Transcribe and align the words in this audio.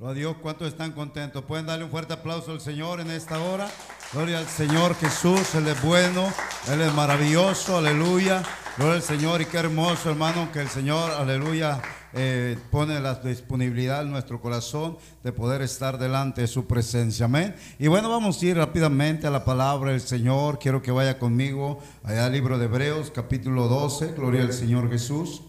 Gloria 0.00 0.12
a 0.12 0.18
Dios, 0.18 0.36
¿cuántos 0.40 0.66
están 0.66 0.92
contentos? 0.92 1.44
¿Pueden 1.44 1.66
darle 1.66 1.84
un 1.84 1.90
fuerte 1.90 2.14
aplauso 2.14 2.52
al 2.52 2.62
Señor 2.62 3.00
en 3.00 3.10
esta 3.10 3.38
hora? 3.38 3.68
Gloria 4.14 4.38
al 4.38 4.46
Señor 4.46 4.94
Jesús, 4.94 5.54
Él 5.54 5.68
es 5.68 5.82
bueno, 5.82 6.32
Él 6.72 6.80
es 6.80 6.94
maravilloso, 6.94 7.76
aleluya. 7.76 8.42
Gloria 8.78 8.94
al 8.94 9.02
Señor 9.02 9.42
y 9.42 9.44
qué 9.44 9.58
hermoso 9.58 10.08
hermano 10.08 10.50
que 10.52 10.62
el 10.62 10.68
Señor, 10.70 11.10
aleluya, 11.10 11.82
eh, 12.14 12.56
pone 12.70 12.98
la 12.98 13.16
disponibilidad 13.16 14.00
en 14.00 14.10
nuestro 14.10 14.40
corazón 14.40 14.96
de 15.22 15.32
poder 15.32 15.60
estar 15.60 15.98
delante 15.98 16.40
de 16.40 16.46
su 16.46 16.66
presencia. 16.66 17.26
Amén. 17.26 17.54
Y 17.78 17.88
bueno, 17.88 18.08
vamos 18.08 18.40
a 18.40 18.46
ir 18.46 18.56
rápidamente 18.56 19.26
a 19.26 19.30
la 19.30 19.44
palabra 19.44 19.90
del 19.90 20.00
Señor. 20.00 20.58
Quiero 20.58 20.80
que 20.80 20.92
vaya 20.92 21.18
conmigo 21.18 21.78
allá 22.04 22.24
al 22.24 22.32
libro 22.32 22.58
de 22.58 22.64
Hebreos, 22.64 23.10
capítulo 23.10 23.68
12. 23.68 24.14
Gloria 24.14 24.40
al 24.40 24.54
Señor 24.54 24.88
Jesús. 24.88 25.42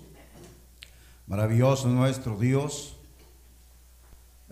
Maravilloso 1.25 1.87
nuestro 1.87 2.35
Dios. 2.37 2.97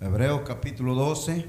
Hebreos 0.02 0.44
capítulo 0.48 0.96
12. 0.96 1.46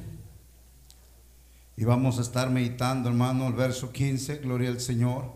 Y 1.76 1.84
vamos 1.84 2.18
a 2.18 2.22
estar 2.22 2.50
meditando, 2.50 3.08
hermano, 3.08 3.46
el 3.46 3.52
verso 3.52 3.92
15. 3.92 4.38
Gloria 4.38 4.70
al 4.70 4.80
Señor. 4.80 5.26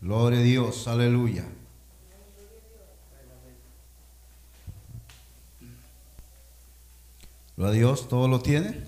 Gloria 0.00 0.38
a 0.38 0.42
Dios, 0.42 0.88
aleluya. 0.88 1.44
Gloria 7.58 7.72
a 7.74 7.76
Dios, 7.76 8.08
¿todo 8.08 8.26
lo 8.26 8.40
tiene? 8.40 8.82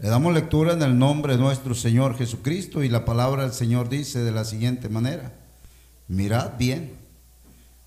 Le 0.00 0.08
damos 0.08 0.32
lectura 0.32 0.72
en 0.72 0.80
el 0.80 0.98
nombre 0.98 1.34
de 1.36 1.42
nuestro 1.42 1.74
Señor 1.74 2.16
Jesucristo 2.16 2.82
y 2.82 2.88
la 2.88 3.04
palabra 3.04 3.42
del 3.42 3.52
Señor 3.52 3.90
dice 3.90 4.20
de 4.20 4.32
la 4.32 4.46
siguiente 4.46 4.88
manera, 4.88 5.34
mirad 6.06 6.56
bien, 6.56 6.97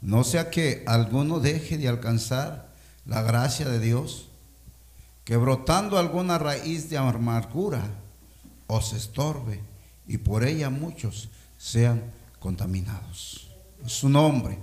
no 0.01 0.23
sea 0.23 0.49
que 0.49 0.83
alguno 0.87 1.39
deje 1.39 1.77
de 1.77 1.87
alcanzar 1.87 2.69
la 3.05 3.21
gracia 3.21 3.69
de 3.69 3.79
Dios, 3.79 4.27
que 5.23 5.37
brotando 5.37 5.97
alguna 5.97 6.37
raíz 6.37 6.89
de 6.89 6.97
amargura 6.97 7.83
os 8.67 8.93
estorbe 8.93 9.61
y 10.07 10.17
por 10.17 10.43
ella 10.43 10.69
muchos 10.69 11.29
sean 11.57 12.01
contaminados. 12.39 13.49
Su 13.85 14.09
nombre. 14.09 14.57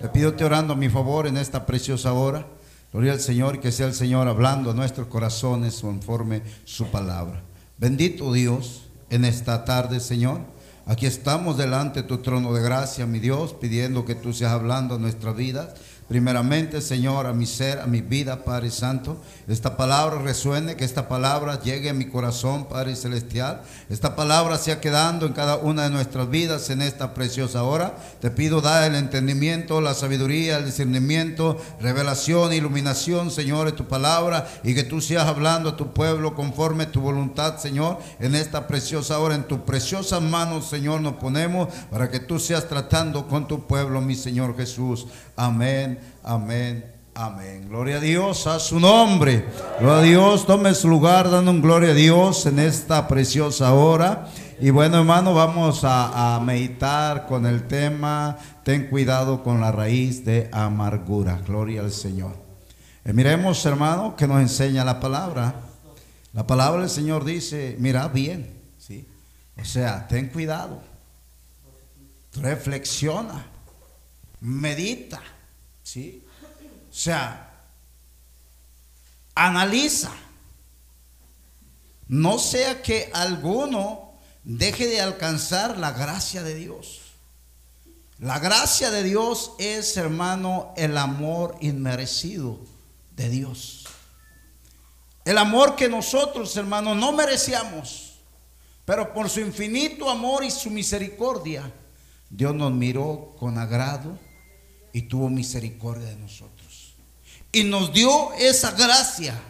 Le 0.00 0.08
pido 0.08 0.34
te 0.34 0.44
orando 0.44 0.72
a 0.72 0.76
mi 0.76 0.88
favor 0.88 1.26
en 1.26 1.36
esta 1.36 1.66
preciosa 1.66 2.12
hora. 2.12 2.46
Gloria 2.92 3.12
al 3.12 3.20
Señor 3.20 3.60
que 3.60 3.72
sea 3.72 3.86
el 3.86 3.94
Señor 3.94 4.28
hablando 4.28 4.70
a 4.70 4.74
nuestros 4.74 5.08
corazones 5.08 5.80
conforme 5.80 6.42
su 6.64 6.86
palabra. 6.86 7.42
Bendito 7.76 8.32
Dios 8.32 8.84
en 9.10 9.24
esta 9.24 9.64
tarde, 9.64 10.00
Señor. 10.00 10.40
Aquí 10.88 11.04
estamos 11.04 11.58
delante 11.58 12.00
de 12.00 12.08
tu 12.08 12.16
trono 12.22 12.54
de 12.54 12.62
gracia, 12.62 13.04
mi 13.04 13.18
Dios, 13.18 13.52
pidiendo 13.52 14.06
que 14.06 14.14
tú 14.14 14.32
seas 14.32 14.52
hablando 14.52 14.94
a 14.94 14.98
nuestras 14.98 15.36
vidas. 15.36 15.74
Primeramente, 16.08 16.80
Señor, 16.80 17.26
a 17.26 17.34
mi 17.34 17.44
ser, 17.44 17.80
a 17.80 17.86
mi 17.86 18.00
vida, 18.00 18.42
Padre 18.42 18.70
Santo, 18.70 19.20
esta 19.46 19.76
palabra 19.76 20.18
resuene, 20.22 20.74
que 20.74 20.86
esta 20.86 21.06
palabra 21.06 21.60
llegue 21.60 21.90
a 21.90 21.94
mi 21.94 22.06
corazón, 22.06 22.66
Padre 22.66 22.96
Celestial. 22.96 23.60
Esta 23.90 24.16
palabra 24.16 24.56
sea 24.56 24.80
quedando 24.80 25.26
en 25.26 25.34
cada 25.34 25.56
una 25.56 25.82
de 25.82 25.90
nuestras 25.90 26.30
vidas 26.30 26.70
en 26.70 26.80
esta 26.80 27.12
preciosa 27.12 27.62
hora. 27.62 27.94
Te 28.20 28.30
pido, 28.30 28.62
da 28.62 28.86
el 28.86 28.94
entendimiento, 28.94 29.82
la 29.82 29.92
sabiduría, 29.92 30.56
el 30.56 30.64
discernimiento, 30.64 31.58
revelación, 31.78 32.54
iluminación, 32.54 33.30
Señor, 33.30 33.66
de 33.66 33.72
tu 33.72 33.86
palabra 33.86 34.48
y 34.64 34.74
que 34.74 34.84
tú 34.84 35.02
seas 35.02 35.26
hablando 35.26 35.68
a 35.68 35.76
tu 35.76 35.92
pueblo 35.92 36.34
conforme 36.34 36.86
tu 36.86 37.02
voluntad, 37.02 37.58
Señor, 37.58 37.98
en 38.18 38.34
esta 38.34 38.66
preciosa 38.66 39.18
hora. 39.18 39.34
En 39.34 39.44
tus 39.44 39.58
preciosas 39.58 40.22
manos, 40.22 40.70
Señor, 40.70 41.02
nos 41.02 41.14
ponemos 41.14 41.68
para 41.90 42.10
que 42.10 42.18
tú 42.18 42.38
seas 42.38 42.66
tratando 42.66 43.28
con 43.28 43.46
tu 43.46 43.66
pueblo, 43.66 44.00
mi 44.00 44.14
Señor 44.14 44.56
Jesús. 44.56 45.06
Amén, 45.36 45.97
amén, 46.22 46.84
amén. 47.14 47.68
Gloria 47.68 47.96
a 47.96 48.00
Dios, 48.00 48.46
a 48.46 48.58
su 48.58 48.78
nombre. 48.78 49.44
Gloria 49.80 49.98
a 49.98 50.02
Dios, 50.02 50.46
tome 50.46 50.74
su 50.74 50.88
lugar 50.88 51.30
dando 51.30 51.50
un 51.50 51.62
gloria 51.62 51.90
a 51.90 51.94
Dios 51.94 52.46
en 52.46 52.58
esta 52.58 53.08
preciosa 53.08 53.72
hora. 53.74 54.28
Y 54.60 54.70
bueno, 54.70 54.98
hermano, 54.98 55.34
vamos 55.34 55.80
a, 55.84 56.40
meditar 56.44 57.26
con 57.26 57.46
el 57.46 57.68
tema, 57.68 58.36
ten 58.64 58.88
cuidado 58.88 59.42
con 59.42 59.60
la 59.60 59.72
raíz 59.72 60.24
de 60.24 60.48
amargura. 60.52 61.40
Gloria 61.46 61.80
al 61.80 61.92
Señor. 61.92 62.36
Eh, 63.04 63.12
miremos, 63.12 63.64
hermano, 63.66 64.16
que 64.16 64.26
nos 64.26 64.40
enseña 64.40 64.84
la 64.84 65.00
palabra. 65.00 65.54
La 66.32 66.46
palabra 66.46 66.80
del 66.80 66.90
Señor 66.90 67.24
dice, 67.24 67.76
mira 67.78 68.08
bien, 68.08 68.52
¿sí? 68.78 69.08
O 69.60 69.64
sea, 69.64 70.06
ten 70.08 70.28
cuidado. 70.28 70.80
Reflexiona 72.34 73.58
medita, 74.40 75.20
¿sí? 75.88 76.22
O 76.90 76.94
sea, 76.94 77.50
analiza. 79.34 80.12
No 82.08 82.38
sea 82.38 82.82
que 82.82 83.10
alguno 83.12 84.12
deje 84.44 84.86
de 84.86 85.00
alcanzar 85.00 85.78
la 85.78 85.92
gracia 85.92 86.42
de 86.42 86.54
Dios. 86.54 87.00
La 88.18 88.38
gracia 88.38 88.90
de 88.90 89.02
Dios 89.02 89.52
es, 89.58 89.96
hermano, 89.96 90.74
el 90.76 90.98
amor 90.98 91.56
inmerecido 91.60 92.58
de 93.16 93.28
Dios. 93.28 93.86
El 95.24 95.38
amor 95.38 95.76
que 95.76 95.88
nosotros, 95.88 96.56
hermano, 96.56 96.94
no 96.94 97.12
merecíamos, 97.12 98.18
pero 98.84 99.12
por 99.12 99.28
su 99.30 99.40
infinito 99.40 100.10
amor 100.10 100.44
y 100.44 100.50
su 100.50 100.70
misericordia, 100.70 101.70
Dios 102.30 102.54
nos 102.54 102.72
miró 102.72 103.36
con 103.38 103.58
agrado 103.58 104.27
y 104.92 105.02
tuvo 105.02 105.28
misericordia 105.28 106.06
de 106.06 106.16
nosotros. 106.16 106.94
Y 107.52 107.64
nos 107.64 107.92
dio 107.92 108.32
esa 108.34 108.72
gracia, 108.72 109.40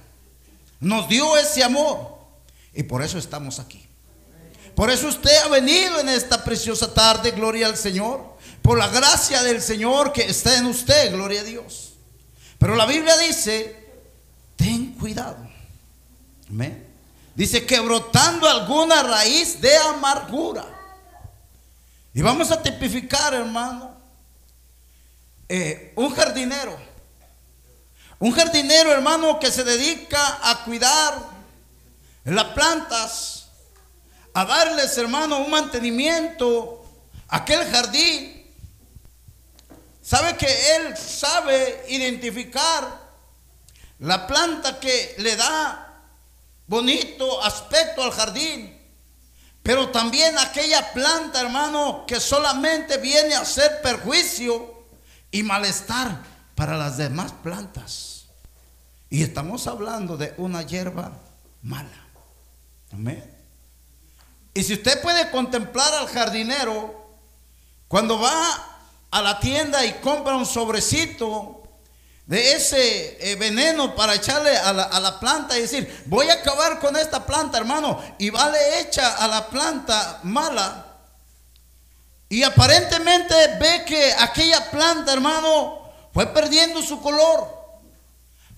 nos 0.81 1.09
dio 1.09 1.37
ese 1.37 1.65
amor. 1.65 2.19
Y 2.75 2.85
por 2.85 3.03
eso 3.03 3.19
estamos 3.19 3.59
aquí. 3.59 3.85
Por 4.75 4.91
eso 4.91 5.09
usted 5.09 5.37
ha 5.45 5.49
venido 5.49 5.99
en 5.99 6.09
esta 6.09 6.45
preciosa 6.45 6.95
tarde, 6.95 7.33
gloria 7.33 7.67
al 7.67 7.77
Señor. 7.77 8.37
Por 8.63 8.79
la 8.79 8.89
gracia 8.89 9.43
del 9.43 9.61
Señor 9.61 10.13
que 10.13 10.23
está 10.23 10.57
en 10.57 10.67
usted, 10.67 11.13
gloria 11.13 11.41
a 11.41 11.45
Dios. 11.45 11.95
Pero 12.59 12.77
la 12.77 12.87
Biblia 12.87 13.17
dice, 13.19 13.89
ten 14.57 14.93
cuidado. 14.93 15.37
Amén. 16.49 16.87
Dice 17.35 17.65
que 17.65 17.79
brotando 17.81 18.49
alguna 18.49 19.03
raíz 19.03 19.61
de 19.61 19.77
amargura. 19.77 20.65
Y 22.15 22.23
vamos 22.23 22.51
a 22.51 22.63
tipificar, 22.63 23.33
hermano, 23.35 23.88
eh, 25.49 25.93
un 25.97 26.15
jardinero. 26.15 26.79
Un 28.19 28.33
jardinero, 28.33 28.93
hermano, 28.93 29.39
que 29.39 29.51
se 29.51 29.65
dedica 29.65 30.41
a 30.43 30.65
cuidar 30.65 31.15
las 32.25 32.45
plantas, 32.47 33.49
a 34.35 34.45
darles, 34.45 34.99
hermano, 34.99 35.39
un 35.39 35.51
mantenimiento 35.51 36.85
a 37.29 37.39
aquel 37.39 37.65
jardín. 37.71 38.35
Sabe 40.03 40.37
que 40.37 40.77
él 40.77 40.97
sabe 40.97 41.85
identificar 41.89 43.09
la 44.01 44.27
planta 44.27 44.81
que 44.81 45.15
le 45.19 45.37
da 45.37 46.03
bonito 46.67 47.43
aspecto 47.43 48.03
al 48.03 48.11
jardín. 48.11 48.77
Pero 49.63 49.91
también 49.91 50.39
aquella 50.39 50.93
planta, 50.93 51.41
hermano, 51.41 52.05
que 52.07 52.21
solamente 52.21 52.97
viene 52.99 53.35
a 53.35 53.41
hacer 53.41 53.81
perjuicio 53.83 54.78
y 55.31 55.43
malestar 55.43 56.23
para 56.55 56.77
las 56.77 56.97
demás 56.97 57.33
plantas. 57.43 58.27
Y 59.11 59.23
estamos 59.23 59.67
hablando 59.67 60.17
de 60.17 60.35
una 60.39 60.63
hierba 60.63 61.13
mala. 61.63 62.07
Amén. 62.93 63.25
Y 64.55 64.63
si 64.63 64.75
usted 64.75 65.01
puede 65.01 65.31
contemplar 65.31 65.93
al 65.95 66.09
jardinero, 66.09 67.17
cuando 67.87 68.19
va 68.19 68.79
a 69.11 69.23
la 69.23 69.39
tienda 69.41 69.85
y 69.85 69.95
compra 70.01 70.37
un 70.37 70.47
sobrecito 70.47 71.63
de 72.27 72.53
ese 72.53 73.17
eh, 73.21 73.37
veneno 73.37 73.95
para 73.95 74.15
echarle 74.15 74.55
a 74.57 74.73
la, 74.73 74.83
a 74.83 75.01
la, 75.01 75.19
planta 75.19 75.57
y 75.57 75.63
decir, 75.63 76.05
voy 76.07 76.29
a 76.29 76.35
acabar 76.35 76.79
con 76.79 76.95
esta 76.97 77.25
planta, 77.25 77.57
hermano, 77.57 78.03
y 78.19 78.29
va 78.29 78.51
le 78.51 78.81
echa 78.81 79.17
a 79.17 79.29
la 79.29 79.49
planta 79.49 80.21
mala. 80.25 80.88
Y 82.29 82.43
aparentemente 82.43 83.35
ve 83.59 83.85
que 83.87 84.13
aquella 84.13 84.71
planta, 84.71 85.13
hermano, 85.13 85.79
fue 86.13 86.27
perdiendo 86.27 86.83
su 86.83 87.01
color. 87.01 87.57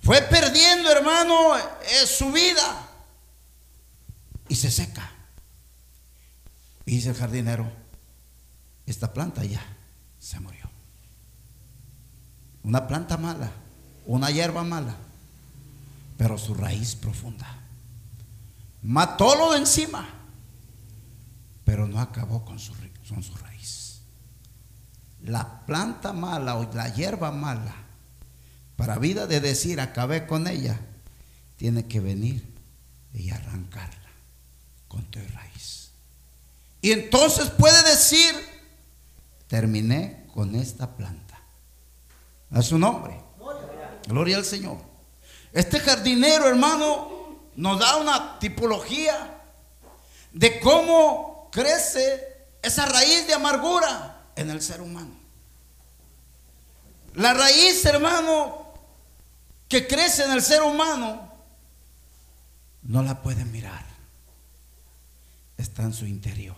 Fue 0.02 0.22
perdiendo, 0.22 0.90
hermano, 0.90 1.56
eh, 1.56 2.06
su 2.06 2.32
vida. 2.32 2.88
Y 4.48 4.56
se 4.56 4.70
seca. 4.70 5.10
Y 6.84 6.96
dice 6.96 7.10
el 7.10 7.14
jardinero, 7.14 7.70
esta 8.86 9.12
planta 9.12 9.44
ya 9.44 9.64
se 10.18 10.40
murió. 10.40 10.68
Una 12.64 12.88
planta 12.88 13.16
mala, 13.16 13.52
una 14.06 14.30
hierba 14.30 14.64
mala, 14.64 14.96
pero 16.18 16.36
su 16.36 16.54
raíz 16.54 16.96
profunda. 16.96 17.46
Mató 18.82 19.36
lo 19.36 19.52
de 19.52 19.58
encima, 19.58 20.08
pero 21.70 21.86
no 21.86 22.00
acabó 22.00 22.44
con 22.44 22.58
su, 22.58 22.74
su 23.04 23.34
raíz. 23.36 24.00
la 25.22 25.64
planta 25.66 26.12
mala 26.12 26.56
o 26.56 26.68
la 26.74 26.92
hierba 26.92 27.30
mala, 27.30 27.76
para 28.74 28.98
vida 28.98 29.28
de 29.28 29.38
decir 29.38 29.80
acabé 29.80 30.26
con 30.26 30.48
ella, 30.48 30.80
tiene 31.56 31.86
que 31.86 32.00
venir 32.00 32.44
y 33.14 33.30
arrancarla 33.30 34.10
con 34.88 35.04
tu 35.12 35.20
raíz. 35.32 35.92
Y 36.82 36.90
entonces 36.90 37.50
puede 37.50 37.80
decir, 37.88 38.34
terminé 39.46 40.26
con 40.34 40.56
esta 40.56 40.96
planta. 40.96 41.40
A 42.50 42.62
su 42.62 42.80
nombre. 42.80 43.16
Gloria 44.08 44.38
al 44.38 44.44
Señor. 44.44 44.78
Este 45.52 45.78
jardinero, 45.78 46.48
hermano, 46.48 47.38
nos 47.54 47.78
da 47.78 47.96
una 47.98 48.40
tipología 48.40 49.40
de 50.32 50.58
cómo 50.58 51.29
crece 51.50 52.46
esa 52.62 52.86
raíz 52.86 53.26
de 53.26 53.34
amargura 53.34 54.32
en 54.36 54.50
el 54.50 54.60
ser 54.62 54.80
humano. 54.80 55.18
La 57.14 57.34
raíz, 57.34 57.84
hermano, 57.84 58.74
que 59.68 59.86
crece 59.86 60.24
en 60.24 60.32
el 60.32 60.42
ser 60.42 60.62
humano, 60.62 61.32
no 62.82 63.02
la 63.02 63.22
pueden 63.22 63.50
mirar. 63.52 63.84
Está 65.56 65.82
en 65.82 65.92
su 65.92 66.06
interior. 66.06 66.56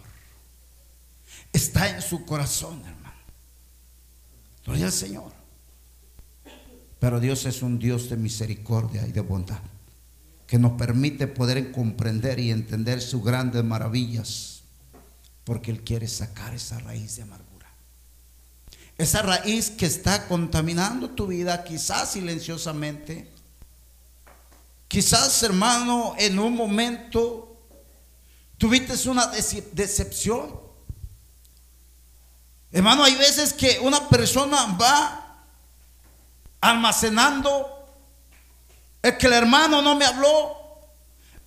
Está 1.52 1.88
en 1.88 2.00
su 2.00 2.24
corazón, 2.24 2.82
hermano. 2.86 3.02
Gloria 4.64 4.86
al 4.86 4.92
Señor. 4.92 5.32
Pero 7.00 7.18
Dios 7.18 7.46
es 7.46 7.62
un 7.62 7.78
Dios 7.80 8.08
de 8.10 8.16
misericordia 8.16 9.04
y 9.06 9.10
de 9.10 9.20
bondad, 9.20 9.58
que 10.46 10.58
nos 10.58 10.72
permite 10.72 11.26
poder 11.26 11.72
comprender 11.72 12.38
y 12.38 12.52
entender 12.52 13.00
sus 13.00 13.24
grandes 13.24 13.64
maravillas, 13.64 14.51
porque 15.44 15.70
Él 15.70 15.82
quiere 15.82 16.08
sacar 16.08 16.54
esa 16.54 16.78
raíz 16.80 17.16
de 17.16 17.22
amargura. 17.22 17.68
Esa 18.98 19.22
raíz 19.22 19.70
que 19.70 19.86
está 19.86 20.28
contaminando 20.28 21.10
tu 21.10 21.26
vida, 21.26 21.64
quizás 21.64 22.12
silenciosamente. 22.12 23.32
Quizás, 24.86 25.42
hermano, 25.42 26.14
en 26.18 26.38
un 26.38 26.54
momento 26.54 27.56
tuviste 28.58 29.08
una 29.08 29.26
decepción. 29.72 30.60
Hermano, 32.70 33.02
hay 33.02 33.14
veces 33.16 33.52
que 33.52 33.80
una 33.80 34.08
persona 34.08 34.76
va 34.80 35.44
almacenando 36.60 37.82
el 39.02 39.18
que 39.18 39.26
el 39.26 39.32
hermano 39.32 39.82
no 39.82 39.96
me 39.96 40.04
habló, 40.04 40.56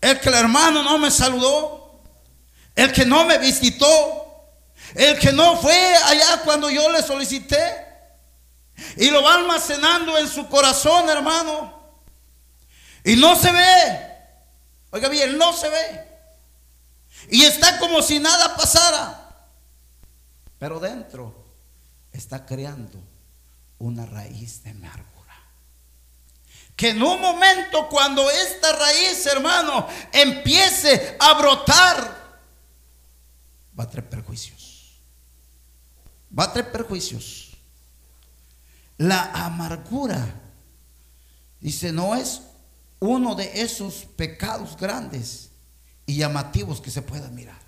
el 0.02 0.20
que 0.20 0.30
el 0.30 0.36
hermano 0.36 0.84
no 0.84 0.98
me 0.98 1.10
saludó, 1.10 1.85
el 2.76 2.92
que 2.92 3.06
no 3.06 3.26
me 3.26 3.38
visitó, 3.38 4.26
el 4.94 5.18
que 5.20 5.32
no 5.32 5.58
fue 5.58 5.96
allá 5.96 6.42
cuando 6.44 6.70
yo 6.70 6.92
le 6.92 7.02
solicité. 7.02 7.86
Y 8.98 9.10
lo 9.10 9.24
va 9.24 9.36
almacenando 9.36 10.18
en 10.18 10.28
su 10.28 10.48
corazón, 10.48 11.10
hermano. 11.10 11.74
Y 13.04 13.16
no 13.16 13.36
se 13.36 13.52
ve. 13.52 14.16
Oiga 14.92 15.10
bien, 15.10 15.38
no 15.38 15.54
se 15.54 15.70
ve. 15.70 16.08
Y 17.30 17.44
está 17.44 17.80
como 17.80 18.02
si 18.02 18.20
nada 18.20 18.56
pasara. 18.56 19.26
Pero 20.60 20.80
dentro 20.80 21.34
está 22.12 22.46
creando 22.46 23.00
una 23.80 24.06
raíz 24.06 24.64
de 24.64 24.72
amargura. 24.72 25.36
Que 26.76 26.90
en 26.90 27.02
un 27.02 27.22
momento 27.22 27.88
cuando 27.90 28.30
esta 28.30 28.74
raíz, 28.74 29.26
hermano, 29.26 29.88
empiece 30.12 31.16
a 31.20 31.34
brotar, 31.34 32.25
va 33.78 33.84
a 33.84 33.90
traer 33.90 34.10
perjuicios 34.10 34.76
va 36.38 36.46
a 36.46 36.54
traer 36.54 36.72
perjuicios. 36.72 37.52
La 38.98 39.46
amargura, 39.46 40.42
dice, 41.60 41.92
no 41.92 42.16
es 42.16 42.42
uno 43.00 43.36
de 43.36 43.62
esos 43.62 44.06
pecados 44.16 44.78
grandes 44.78 45.50
y 46.06 46.18
llamativos 46.18 46.82
que 46.82 46.92
se 46.92 47.02
puedan 47.02 47.34
mirar. 47.36 47.60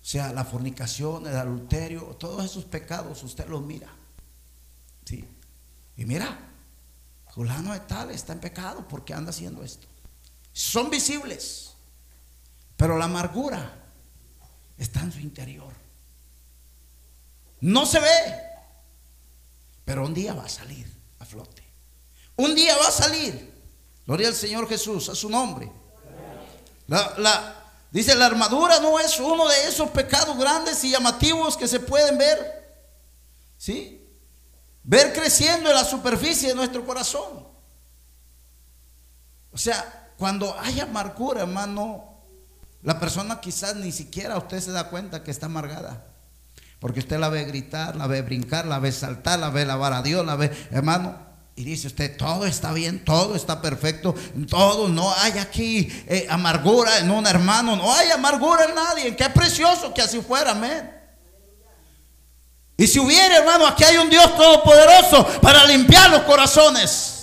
O 0.00 0.04
sea, 0.10 0.32
la 0.32 0.44
fornicación, 0.44 1.26
el 1.26 1.36
adulterio, 1.36 2.02
todos 2.18 2.44
esos 2.44 2.64
pecados 2.64 3.22
usted 3.22 3.46
los 3.48 3.62
mira. 3.62 3.88
¿Sí? 5.04 5.24
Y 5.96 6.04
mira, 6.04 6.38
Julano 7.26 7.72
de 7.72 7.80
tal 7.80 8.10
está 8.10 8.32
en 8.32 8.40
pecado 8.40 8.86
porque 8.88 9.14
anda 9.14 9.30
haciendo 9.30 9.62
esto. 9.62 9.86
Son 10.52 10.90
visibles, 10.90 11.74
pero 12.76 12.96
la 12.96 13.04
amargura 13.04 13.87
está 14.78 15.00
en 15.00 15.12
su 15.12 15.20
interior. 15.20 15.72
No 17.60 17.84
se 17.84 17.98
ve, 17.98 18.42
pero 19.84 20.04
un 20.04 20.14
día 20.14 20.32
va 20.32 20.44
a 20.44 20.48
salir 20.48 20.86
a 21.18 21.24
flote. 21.24 21.62
Un 22.36 22.54
día 22.54 22.76
va 22.76 22.88
a 22.88 22.92
salir. 22.92 23.52
Gloria 24.06 24.28
al 24.28 24.34
Señor 24.34 24.68
Jesús, 24.68 25.08
a 25.08 25.14
su 25.14 25.28
nombre. 25.28 25.70
Dice, 27.90 28.14
la 28.14 28.26
armadura 28.26 28.80
no 28.80 28.98
es 29.00 29.18
uno 29.18 29.48
de 29.48 29.68
esos 29.68 29.90
pecados 29.90 30.38
grandes 30.38 30.82
y 30.84 30.90
llamativos 30.90 31.56
que 31.56 31.66
se 31.66 31.80
pueden 31.80 32.16
ver. 32.16 32.58
¿Sí? 33.56 34.06
Ver 34.84 35.12
creciendo 35.12 35.68
en 35.68 35.76
la 35.76 35.84
superficie 35.84 36.48
de 36.48 36.54
nuestro 36.54 36.86
corazón. 36.86 37.46
O 39.52 39.58
sea, 39.58 40.12
cuando 40.16 40.56
hay 40.60 40.80
amargura, 40.80 41.42
hermano, 41.42 42.17
la 42.82 43.00
persona 43.00 43.40
quizás 43.40 43.76
ni 43.76 43.92
siquiera 43.92 44.36
usted 44.38 44.60
se 44.60 44.72
da 44.72 44.88
cuenta 44.88 45.24
que 45.24 45.30
está 45.30 45.46
amargada. 45.46 46.04
Porque 46.80 47.00
usted 47.00 47.18
la 47.18 47.28
ve 47.28 47.44
gritar, 47.44 47.96
la 47.96 48.06
ve 48.06 48.22
brincar, 48.22 48.66
la 48.66 48.78
ve 48.78 48.92
saltar, 48.92 49.38
la 49.38 49.50
ve 49.50 49.64
lavar 49.64 49.92
a 49.92 50.02
Dios, 50.02 50.24
la 50.24 50.36
ve, 50.36 50.50
hermano. 50.70 51.26
Y 51.56 51.64
dice 51.64 51.88
usted, 51.88 52.16
todo 52.16 52.46
está 52.46 52.72
bien, 52.72 53.04
todo 53.04 53.34
está 53.34 53.60
perfecto, 53.60 54.14
todo, 54.48 54.88
no 54.88 55.12
hay 55.12 55.38
aquí 55.38 55.88
eh, 56.06 56.28
amargura 56.30 56.98
en 56.98 57.10
un 57.10 57.26
hermano, 57.26 57.74
no 57.74 57.92
hay 57.92 58.12
amargura 58.12 58.64
en 58.66 58.76
nadie. 58.76 59.16
Qué 59.16 59.28
precioso 59.30 59.92
que 59.92 60.00
así 60.00 60.20
fuera, 60.20 60.52
amén. 60.52 60.88
Y 62.76 62.86
si 62.86 63.00
hubiera, 63.00 63.38
hermano, 63.38 63.66
aquí 63.66 63.82
hay 63.82 63.96
un 63.96 64.08
Dios 64.08 64.36
todopoderoso 64.36 65.26
para 65.42 65.66
limpiar 65.66 66.10
los 66.10 66.22
corazones. 66.22 67.17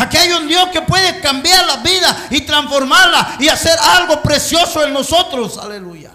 Aquí 0.00 0.16
hay 0.16 0.32
un 0.32 0.48
Dios 0.48 0.70
que 0.72 0.80
puede 0.80 1.20
cambiar 1.20 1.66
la 1.66 1.76
vida 1.76 2.28
y 2.30 2.40
transformarla 2.40 3.36
y 3.38 3.48
hacer 3.48 3.78
algo 3.78 4.22
precioso 4.22 4.82
en 4.82 4.94
nosotros. 4.94 5.58
Aleluya. 5.58 6.12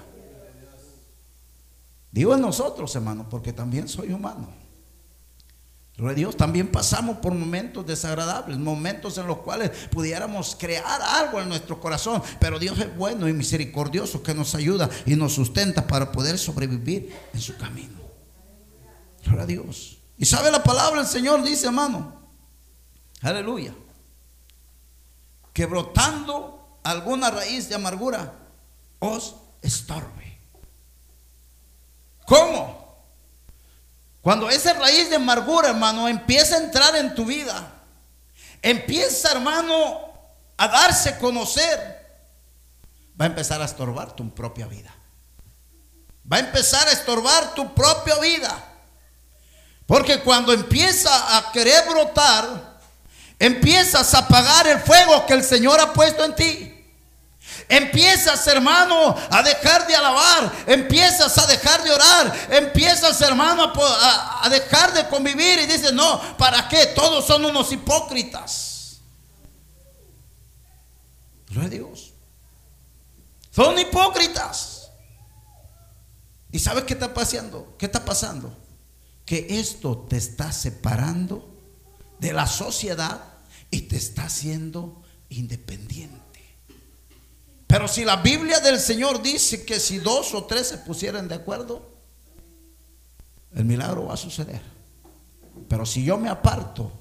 Digo 2.11 2.33
en 2.33 2.41
nosotros, 2.41 2.95
hermano, 2.95 3.27
porque 3.29 3.53
también 3.53 3.87
soy 3.87 4.11
humano. 4.11 4.49
Dios, 6.15 6.35
también 6.35 6.67
pasamos 6.67 7.17
por 7.19 7.33
momentos 7.33 7.85
desagradables, 7.85 8.57
momentos 8.57 9.17
en 9.19 9.27
los 9.27 9.37
cuales 9.37 9.69
pudiéramos 9.91 10.57
crear 10.59 11.01
algo 11.01 11.39
en 11.39 11.47
nuestro 11.47 11.79
corazón, 11.79 12.21
pero 12.39 12.57
Dios 12.57 12.77
es 12.79 12.95
bueno 12.97 13.29
y 13.29 13.33
misericordioso 13.33 14.23
que 14.23 14.33
nos 14.33 14.55
ayuda 14.55 14.89
y 15.05 15.15
nos 15.15 15.33
sustenta 15.33 15.85
para 15.85 16.11
poder 16.11 16.37
sobrevivir 16.39 17.15
en 17.33 17.39
su 17.39 17.55
camino. 17.55 18.01
Gloria 19.23 19.43
a 19.43 19.45
Dios. 19.45 19.99
Y 20.17 20.25
sabe 20.25 20.51
la 20.51 20.63
palabra, 20.63 21.01
el 21.01 21.07
Señor 21.07 21.43
dice, 21.43 21.67
hermano, 21.67 22.24
aleluya, 23.25 23.73
que 25.53 25.65
brotando 25.65 26.79
alguna 26.83 27.31
raíz 27.31 27.69
de 27.69 27.75
amargura 27.75 28.33
os 28.99 29.35
estorbe. 29.61 30.39
¿Cómo? 32.25 32.85
Cuando 34.21 34.49
esa 34.49 34.73
raíz 34.73 35.09
de 35.09 35.17
amargura, 35.17 35.69
hermano, 35.69 36.07
empieza 36.07 36.55
a 36.55 36.63
entrar 36.63 36.95
en 36.95 37.13
tu 37.13 37.25
vida, 37.25 37.71
empieza, 38.61 39.31
hermano, 39.31 39.99
a 40.57 40.67
darse 40.67 41.09
a 41.09 41.19
conocer, 41.19 41.77
va 43.19 43.25
a 43.25 43.27
empezar 43.27 43.61
a 43.61 43.65
estorbar 43.65 44.13
tu 44.13 44.33
propia 44.33 44.67
vida. 44.67 44.93
Va 46.31 46.37
a 46.37 46.39
empezar 46.39 46.87
a 46.87 46.91
estorbar 46.91 47.53
tu 47.53 47.73
propia 47.75 48.17
vida. 48.17 48.63
Porque 49.85 50.21
cuando 50.21 50.51
empieza 50.51 51.37
a 51.37 51.51
querer 51.51 51.87
brotar, 51.87 52.74
empiezas 53.39 54.13
a 54.13 54.19
apagar 54.19 54.67
el 54.67 54.79
fuego 54.79 55.25
que 55.25 55.33
el 55.33 55.43
Señor 55.43 55.79
ha 55.79 55.93
puesto 55.93 56.23
en 56.23 56.35
ti. 56.35 56.71
Empiezas, 57.67 58.45
hermano, 58.47 59.15
a 59.29 59.41
dejar 59.41 59.87
de 59.87 59.95
alabar. 59.95 60.51
Empiezas 60.67 61.37
a 61.37 61.47
dejar 61.47 61.83
de 61.83 61.91
orar. 61.91 62.47
Empiezas, 62.51 63.19
hermano, 63.21 63.71
a, 63.73 64.47
dejar 64.49 64.93
de 64.93 65.07
convivir. 65.07 65.59
Y 65.59 65.65
dices, 65.65 65.93
no, 65.93 66.37
¿para 66.37 66.67
qué? 66.67 66.87
Todos 66.87 67.25
son 67.25 67.45
unos 67.45 67.71
hipócritas. 67.71 68.99
Gloria 71.49 71.67
a 71.67 71.69
Dios. 71.69 72.13
Son 73.51 73.77
hipócritas. 73.79 74.89
¿Y 76.51 76.59
sabes 76.59 76.83
qué 76.83 76.93
está 76.93 77.13
pasando? 77.13 77.75
¿Qué 77.77 77.85
está 77.85 78.05
pasando? 78.05 78.55
Que 79.25 79.59
esto 79.59 80.05
te 80.09 80.17
está 80.17 80.51
separando 80.51 81.54
de 82.19 82.33
la 82.33 82.47
sociedad 82.47 83.21
y 83.71 83.81
te 83.81 83.97
está 83.97 84.25
haciendo 84.25 85.03
independiente. 85.29 86.21
Pero 87.67 87.87
si 87.87 88.05
la 88.05 88.17
Biblia 88.17 88.59
del 88.59 88.79
Señor 88.79 89.21
dice 89.21 89.65
que 89.65 89.79
si 89.79 89.97
dos 89.97 90.33
o 90.33 90.45
tres 90.45 90.67
se 90.67 90.77
pusieran 90.77 91.27
de 91.27 91.35
acuerdo, 91.35 91.93
el 93.53 93.65
milagro 93.65 94.05
va 94.05 94.13
a 94.13 94.17
suceder. 94.17 94.61
Pero 95.67 95.85
si 95.85 96.03
yo 96.03 96.17
me 96.17 96.29
aparto, 96.29 96.91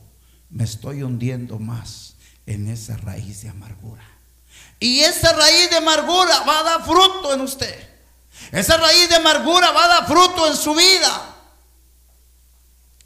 me 0.50 0.64
estoy 0.64 1.02
hundiendo 1.02 1.58
más 1.58 2.14
en 2.46 2.68
esa 2.68 2.96
raíz 2.96 3.42
de 3.42 3.50
amargura. 3.50 4.04
Y 4.80 5.00
esa 5.00 5.32
raíz 5.32 5.70
de 5.70 5.76
amargura 5.76 6.40
va 6.40 6.60
a 6.60 6.62
dar 6.62 6.84
fruto 6.84 7.32
en 7.32 7.40
usted. 7.40 7.88
Esa 8.52 8.76
raíz 8.76 9.08
de 9.08 9.16
amargura 9.16 9.70
va 9.72 9.84
a 9.84 9.88
dar 9.88 10.06
fruto 10.06 10.46
en 10.48 10.56
su 10.56 10.74
vida. 10.74 11.36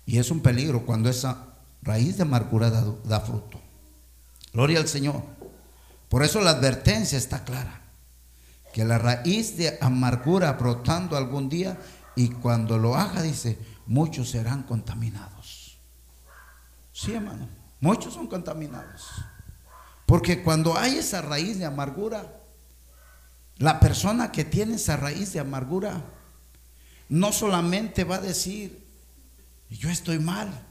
Y 0.07 0.19
es 0.19 0.31
un 0.31 0.41
peligro 0.41 0.87
cuando 0.87 1.11
esa 1.11 1.48
raíz 1.89 2.19
de 2.19 2.23
amargura 2.23 2.71
da, 2.71 3.21
fruto. 3.21 3.59
Gloria 4.53 4.79
al 4.79 4.89
Señor. 4.89 5.23
Por 6.11 6.23
eso 6.23 6.41
la 6.43 6.51
advertencia 6.51 7.17
está 7.17 7.45
clara. 7.45 7.81
Que 8.75 8.85
la 8.85 8.99
raíz 8.99 9.57
de 9.57 9.79
amargura 9.81 10.53
brotando 10.53 11.17
algún 11.17 11.49
día 11.49 11.79
y 12.15 12.29
cuando 12.29 12.77
lo 12.77 12.95
haga, 12.95 13.23
dice, 13.23 13.59
muchos 13.87 14.29
serán 14.29 14.65
contaminados. 14.65 15.79
Sí, 16.93 17.15
hermano, 17.15 17.49
muchos 17.81 18.13
son 18.13 18.27
contaminados. 18.27 19.07
Porque 20.05 20.43
cuando 20.43 20.77
hay 20.77 20.99
esa 20.99 21.23
raíz 21.23 21.59
de 21.59 21.65
amargura, 21.65 22.43
la 23.57 23.81
persona 23.81 24.31
que 24.31 24.45
tiene 24.45 24.77
esa 24.77 24.97
raíz 24.97 25.33
de 25.33 25.41
amargura 25.41 26.05
no 27.09 27.33
solamente 27.33 28.05
va 28.05 28.17
a 28.17 28.21
decir, 28.21 28.87
yo 29.71 29.89
estoy 29.89 30.19
mal, 30.19 30.68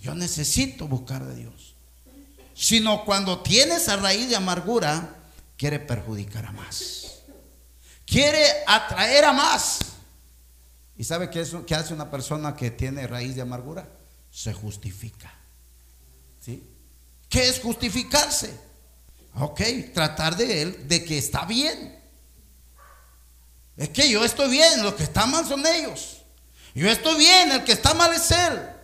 yo 0.00 0.14
necesito 0.14 0.86
buscar 0.86 1.24
de 1.24 1.34
Dios, 1.34 1.74
sino 2.54 3.04
cuando 3.04 3.42
tiene 3.42 3.76
esa 3.76 3.96
raíz 3.96 4.28
de 4.28 4.36
amargura, 4.36 5.16
quiere 5.56 5.78
perjudicar 5.78 6.46
a 6.46 6.52
más, 6.52 7.22
quiere 8.06 8.44
atraer 8.66 9.24
a 9.24 9.32
más. 9.32 9.78
¿Y 10.96 11.04
sabe 11.04 11.30
qué, 11.30 11.42
es, 11.42 11.54
qué 11.66 11.74
hace 11.74 11.94
una 11.94 12.10
persona 12.10 12.56
que 12.56 12.72
tiene 12.72 13.06
raíz 13.06 13.36
de 13.36 13.42
amargura? 13.42 13.88
Se 14.32 14.52
justifica. 14.52 15.32
¿Sí? 16.40 16.68
¿Qué 17.28 17.48
es 17.48 17.60
justificarse? 17.60 18.52
Ok, 19.34 19.60
tratar 19.94 20.36
de 20.36 20.62
él 20.62 20.88
de 20.88 21.04
que 21.04 21.18
está 21.18 21.44
bien. 21.44 21.96
Es 23.76 23.90
que 23.90 24.10
yo 24.10 24.24
estoy 24.24 24.50
bien, 24.50 24.82
los 24.82 24.94
que 24.94 25.04
están 25.04 25.30
mal 25.30 25.46
son 25.46 25.64
ellos. 25.64 26.22
Yo 26.74 26.90
estoy 26.90 27.16
bien, 27.16 27.52
el 27.52 27.64
que 27.64 27.72
está 27.72 27.94
mal 27.94 28.12
es 28.12 28.30
él. 28.32 28.77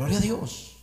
Gloria 0.00 0.16
a 0.16 0.22
Dios. 0.22 0.76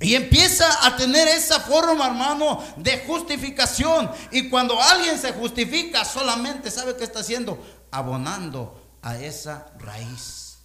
Y 0.00 0.14
empieza 0.14 0.86
a 0.86 0.96
tener 0.96 1.28
esa 1.28 1.60
forma, 1.60 2.06
hermano, 2.06 2.64
de 2.78 3.04
justificación. 3.06 4.10
Y 4.30 4.48
cuando 4.48 4.80
alguien 4.80 5.18
se 5.18 5.34
justifica, 5.34 6.02
solamente 6.06 6.70
sabe 6.70 6.96
qué 6.96 7.04
está 7.04 7.18
haciendo, 7.18 7.62
abonando 7.90 8.82
a 9.02 9.18
esa 9.18 9.74
raíz, 9.78 10.56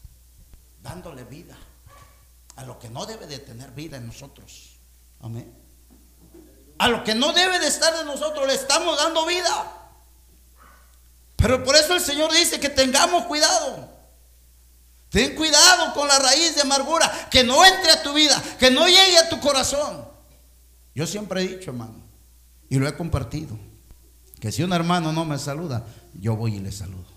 dándole 0.82 1.26
vida 1.26 1.58
a 2.56 2.64
lo 2.64 2.80
que 2.80 2.90
no 2.90 3.06
debe 3.06 3.28
de 3.28 3.40
tener 3.40 3.72
vida 3.72 3.98
en 3.98 4.08
nosotros. 4.08 4.78
Amén. 5.20 5.54
A 6.78 6.88
lo 6.88 7.04
que 7.04 7.14
no 7.14 7.34
debe 7.34 7.60
de 7.60 7.68
estar 7.68 7.94
de 7.94 8.06
nosotros 8.06 8.48
le 8.48 8.54
estamos 8.54 8.98
dando 8.98 9.26
vida. 9.26 9.90
Pero 11.36 11.62
por 11.62 11.76
eso 11.76 11.94
el 11.94 12.02
Señor 12.02 12.32
dice 12.32 12.62
que 12.62 12.70
tengamos 12.70 13.26
cuidado. 13.26 14.01
Ten 15.12 15.36
cuidado 15.36 15.94
con 15.94 16.08
la 16.08 16.18
raíz 16.20 16.56
de 16.56 16.62
amargura, 16.62 17.28
que 17.30 17.44
no 17.44 17.66
entre 17.66 17.92
a 17.92 18.02
tu 18.02 18.14
vida, 18.14 18.42
que 18.58 18.72
no 18.72 18.88
llegue 18.88 19.18
a 19.18 19.28
tu 19.28 19.42
corazón. 19.42 20.06
Yo 20.96 21.06
siempre 21.06 21.42
he 21.42 21.48
dicho, 21.50 21.72
hermano, 21.72 21.96
y 22.70 22.80
lo 22.80 22.88
he 22.88 22.96
compartido, 22.96 23.60
que 24.40 24.54
si 24.54 24.64
un 24.64 24.72
hermano 24.72 25.12
no 25.12 25.26
me 25.26 25.38
saluda, 25.38 25.86
yo 26.14 26.38
voy 26.38 26.56
y 26.56 26.60
le 26.60 26.72
saludo. 26.72 27.12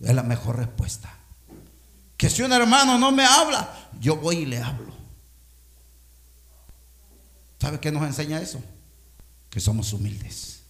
Es 0.00 0.14
la 0.14 0.22
mejor 0.22 0.56
respuesta. 0.56 1.14
Que 2.16 2.30
si 2.30 2.40
un 2.40 2.54
hermano 2.54 2.96
no 2.96 3.12
me 3.12 3.26
habla, 3.26 3.68
yo 4.00 4.16
voy 4.16 4.36
y 4.36 4.46
le 4.46 4.62
hablo. 4.62 4.94
¿Sabe 7.60 7.80
qué 7.80 7.92
nos 7.92 8.02
enseña 8.04 8.40
eso? 8.40 8.62
Que 9.50 9.60
somos 9.60 9.92
humildes. 9.92 10.62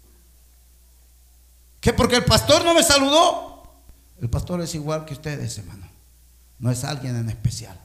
Que 1.81 1.93
porque 1.93 2.17
el 2.17 2.25
pastor 2.25 2.65
no 2.65 2.75
me 2.75 2.83
saludó, 2.83 3.73
el 4.21 4.29
pastor 4.29 4.61
es 4.63 4.75
igual 4.75 5.05
que 5.05 5.15
ustedes, 5.15 5.57
hermano. 5.59 5.92
No 6.63 6.71
es 6.71 6.85
alguien 6.85 7.17
en 7.17 7.29
especial. 7.29 7.77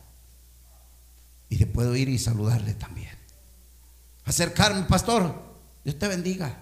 Y 1.49 1.57
le 1.57 1.65
puedo 1.65 1.95
ir 1.95 2.09
y 2.09 2.19
saludarle 2.19 2.75
también. 2.75 3.17
Acercarme, 4.23 4.83
pastor, 4.83 5.33
Dios 5.83 5.97
te 5.97 6.07
bendiga. 6.07 6.55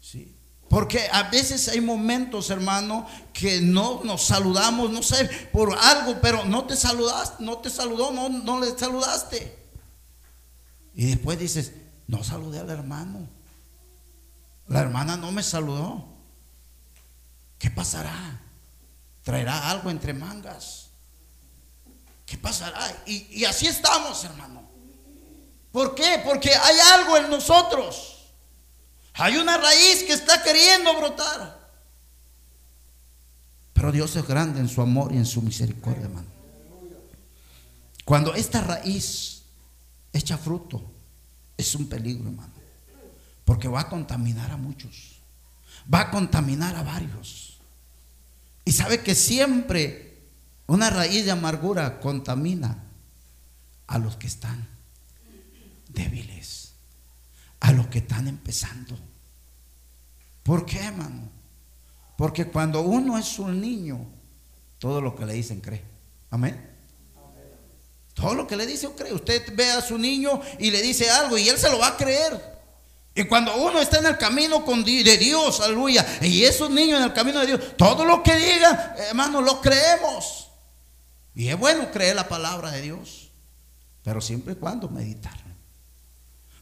Sí. 0.00 0.36
Porque 0.70 1.08
a 1.10 1.24
veces 1.24 1.66
hay 1.66 1.80
momentos, 1.80 2.50
hermano, 2.50 3.04
que 3.32 3.60
no 3.60 4.04
nos 4.04 4.26
saludamos, 4.26 4.92
no 4.92 5.02
sé, 5.02 5.28
por 5.52 5.76
algo, 5.76 6.20
pero 6.20 6.44
no 6.44 6.66
te 6.66 6.76
saludaste, 6.76 7.42
no 7.42 7.58
te 7.58 7.68
saludó, 7.68 8.12
no, 8.12 8.28
no 8.28 8.60
le 8.60 8.78
saludaste. 8.78 9.58
Y 10.94 11.06
después 11.06 11.36
dices, 11.36 11.72
no 12.06 12.22
saludé 12.22 12.60
al 12.60 12.70
hermano. 12.70 13.28
La 14.68 14.82
hermana 14.82 15.16
no 15.16 15.32
me 15.32 15.42
saludó. 15.42 16.06
¿Qué 17.58 17.72
pasará? 17.72 18.40
¿Traerá 19.24 19.68
algo 19.68 19.90
entre 19.90 20.14
mangas? 20.14 20.87
¿Qué 22.28 22.36
pasará? 22.36 23.04
Y, 23.06 23.42
así 23.46 23.66
estamos, 23.66 24.22
hermano. 24.22 24.68
¿Por 25.72 25.94
qué? 25.94 26.20
Porque 26.22 26.50
hay 26.50 26.76
algo 26.92 27.16
en 27.16 27.30
nosotros. 27.30 28.26
Hay 29.14 29.38
una 29.38 29.56
raíz 29.56 30.02
que 30.04 30.12
está 30.12 30.42
queriendo 30.42 30.94
brotar. 30.98 31.58
Pero 33.72 33.90
Dios 33.92 34.14
es 34.16 34.26
grande 34.26 34.60
en 34.60 34.68
su 34.68 34.82
amor 34.82 35.12
y 35.12 35.16
en 35.16 35.24
su 35.24 35.40
misericordia, 35.40 36.04
hermano. 36.04 36.28
Cuando 38.04 38.34
esta 38.34 38.60
raíz 38.60 39.44
echa 40.12 40.36
fruto, 40.36 40.82
es 41.56 41.74
un 41.74 41.88
peligro, 41.88 42.28
hermano. 42.28 42.52
Porque 43.46 43.68
va 43.68 43.80
a 43.80 43.88
contaminar 43.88 44.50
a 44.50 44.58
muchos. 44.58 45.16
Va 45.92 46.00
a 46.00 46.10
contaminar 46.10 46.76
a 46.76 46.82
varios. 46.82 47.58
Y 48.66 48.72
sabe 48.72 49.02
que 49.02 49.14
siempre 49.14 50.07
una 50.68 50.90
raíz 50.90 51.24
de 51.24 51.32
amargura 51.32 51.98
contamina 51.98 52.84
a 53.86 53.98
los 53.98 54.16
que 54.16 54.26
están 54.26 54.68
débiles, 55.88 56.74
a 57.60 57.72
los 57.72 57.88
que 57.88 57.98
están 57.98 58.28
empezando. 58.28 58.96
¿Por 60.42 60.64
qué, 60.64 60.78
hermano? 60.78 61.30
Porque 62.16 62.46
cuando 62.46 62.82
uno 62.82 63.18
es 63.18 63.38
un 63.38 63.60
niño, 63.60 64.06
todo 64.78 65.00
lo 65.00 65.16
que 65.16 65.26
le 65.26 65.32
dicen 65.32 65.60
cree. 65.60 65.82
Amén. 66.30 66.68
Todo 68.12 68.34
lo 68.34 68.46
que 68.46 68.56
le 68.56 68.66
dice, 68.66 68.90
cree. 68.96 69.12
Usted 69.12 69.54
ve 69.54 69.70
a 69.70 69.80
su 69.80 69.96
niño 69.96 70.40
y 70.58 70.70
le 70.70 70.82
dice 70.82 71.08
algo 71.10 71.38
y 71.38 71.48
él 71.48 71.56
se 71.56 71.70
lo 71.70 71.78
va 71.78 71.88
a 71.88 71.96
creer. 71.96 72.58
Y 73.14 73.24
cuando 73.24 73.56
uno 73.56 73.80
está 73.80 73.98
en 73.98 74.06
el 74.06 74.18
camino 74.18 74.64
con 74.64 74.84
de 74.84 75.16
Dios, 75.16 75.60
aleluya, 75.60 76.06
y 76.20 76.44
es 76.44 76.60
un 76.60 76.74
niño 76.74 76.96
en 76.96 77.04
el 77.04 77.12
camino 77.12 77.40
de 77.40 77.46
Dios, 77.46 77.76
todo 77.76 78.04
lo 78.04 78.22
que 78.22 78.36
diga, 78.36 78.96
hermano, 79.08 79.40
lo 79.40 79.60
creemos. 79.60 80.47
Y 81.38 81.50
es 81.50 81.56
bueno 81.56 81.88
creer 81.92 82.16
la 82.16 82.26
palabra 82.26 82.72
de 82.72 82.82
Dios, 82.82 83.30
pero 84.02 84.20
siempre 84.20 84.54
y 84.54 84.56
cuando 84.56 84.88
meditar. 84.88 85.38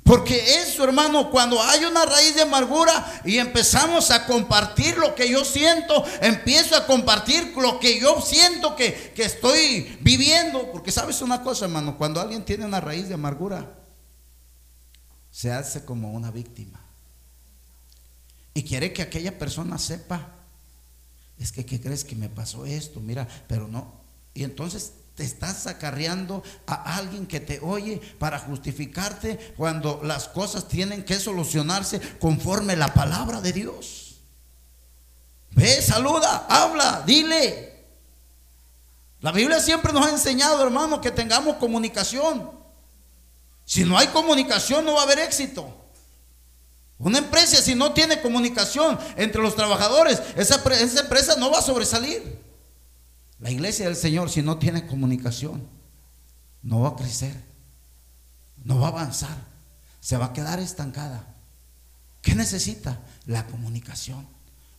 Porque 0.05 0.61
eso, 0.61 0.85
hermano, 0.85 1.31
cuando 1.31 1.63
hay 1.63 1.87
una 1.87 2.05
raíz 2.05 2.35
de 2.35 2.43
amargura 2.43 3.23
y 3.25 3.39
empezamos 3.39 4.11
a 4.11 4.27
compartir 4.27 4.99
lo 4.99 5.15
que 5.15 5.31
yo 5.31 5.47
siento, 5.47 6.05
empiezo 6.21 6.77
a 6.77 6.87
compartir 6.87 7.55
lo 7.57 7.81
que 7.81 7.99
yo 7.99 8.21
siento 8.21 8.77
que, 8.77 9.15
que 9.17 9.25
estoy 9.25 9.97
viviendo. 10.03 10.71
Porque 10.71 10.93
sabes 10.93 11.23
una 11.23 11.43
cosa, 11.43 11.65
hermano, 11.65 11.97
cuando 11.97 12.21
alguien 12.21 12.45
tiene 12.45 12.67
una 12.67 12.79
raíz 12.79 13.09
de 13.09 13.15
amargura, 13.15 13.79
se 15.31 15.53
hace 15.53 15.87
como 15.87 16.13
una 16.13 16.31
víctima. 16.31 16.79
Y 18.53 18.63
quiere 18.63 18.93
que 18.93 19.01
aquella 19.01 19.39
persona 19.39 19.79
sepa, 19.79 20.35
es 21.39 21.51
que, 21.51 21.65
¿qué 21.65 21.81
crees 21.81 22.05
que 22.05 22.15
me 22.15 22.29
pasó 22.29 22.67
esto? 22.67 23.01
Mira, 23.01 23.27
pero 23.49 23.69
no. 23.69 23.96
Y 24.37 24.45
entonces 24.45 24.93
te 25.15 25.25
estás 25.25 25.67
acarreando 25.67 26.43
a 26.67 26.99
alguien 26.99 27.27
que 27.27 27.41
te 27.41 27.59
oye 27.61 28.03
para 28.19 28.39
justificarte 28.39 29.55
cuando 29.57 30.01
las 30.05 30.29
cosas 30.29 30.69
tienen 30.69 31.05
que 31.05 31.19
solucionarse 31.19 32.01
conforme 32.19 32.77
la 32.77 32.93
palabra 32.93 33.41
de 33.41 33.55
Dios. 33.55 34.17
Ve, 35.53 35.81
saluda, 35.81 36.45
habla, 36.51 37.03
dile. 37.07 37.87
La 39.21 39.33
Biblia 39.33 39.59
siempre 39.59 39.91
nos 39.95 40.07
ha 40.07 40.11
enseñado, 40.11 40.63
hermano, 40.63 41.01
que 41.01 41.11
tengamos 41.11 41.57
comunicación. 41.57 42.51
Si 43.65 43.85
no 43.85 43.97
hay 43.97 44.09
comunicación, 44.09 44.85
no 44.85 44.93
va 44.93 45.01
a 45.01 45.05
haber 45.05 45.21
éxito. 45.21 45.75
Una 46.99 47.19
empresa, 47.19 47.63
si 47.63 47.75
no 47.75 47.95
tiene 47.95 48.21
comunicación 48.21 48.99
entre 49.17 49.41
los 49.41 49.57
trabajadores, 49.57 50.21
esa, 50.37 50.63
esa 50.75 51.01
empresa 51.01 51.37
no 51.37 51.51
va 51.51 51.61
a 51.61 51.63
sobresalir. 51.63 52.46
La 53.39 53.51
iglesia 53.51 53.87
del 53.87 53.97
Señor, 53.97 54.31
si 54.31 54.43
no 54.43 54.59
tiene 54.59 54.87
comunicación, 54.87 55.69
no 56.63 56.81
va 56.81 56.91
a 56.91 56.97
crecer, 56.97 57.35
no 58.65 58.81
va 58.81 58.89
a 58.89 58.91
avanzar, 58.91 59.37
se 60.01 60.17
va 60.17 60.27
a 60.27 60.33
quedar 60.33 60.59
estancada. 60.59 61.35
¿Qué 62.23 62.35
necesita? 62.35 63.01
La 63.27 63.47
comunicación. 63.47 64.27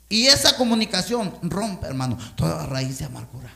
Y 0.10 0.28
esa 0.28 0.58
comunicación 0.58 1.38
rompe, 1.44 1.88
hermano, 1.88 2.18
toda 2.36 2.66
raíz 2.66 3.00
de 3.00 3.06
amargura. 3.06 3.54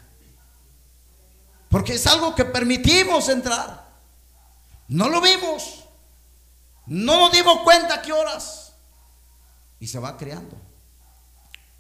Porque 1.70 1.96
es 1.96 2.06
algo 2.08 2.36
que 2.36 2.46
permitimos 2.46 3.30
entrar. 3.30 3.90
No 4.88 5.10
lo 5.10 5.22
vimos. 5.22 5.86
No 6.86 7.20
nos 7.20 7.32
dimos 7.32 7.62
cuenta 7.62 8.02
qué 8.02 8.12
horas. 8.12 8.74
Y 9.80 9.88
se 9.88 10.00
va 10.00 10.18
creando. 10.18 10.58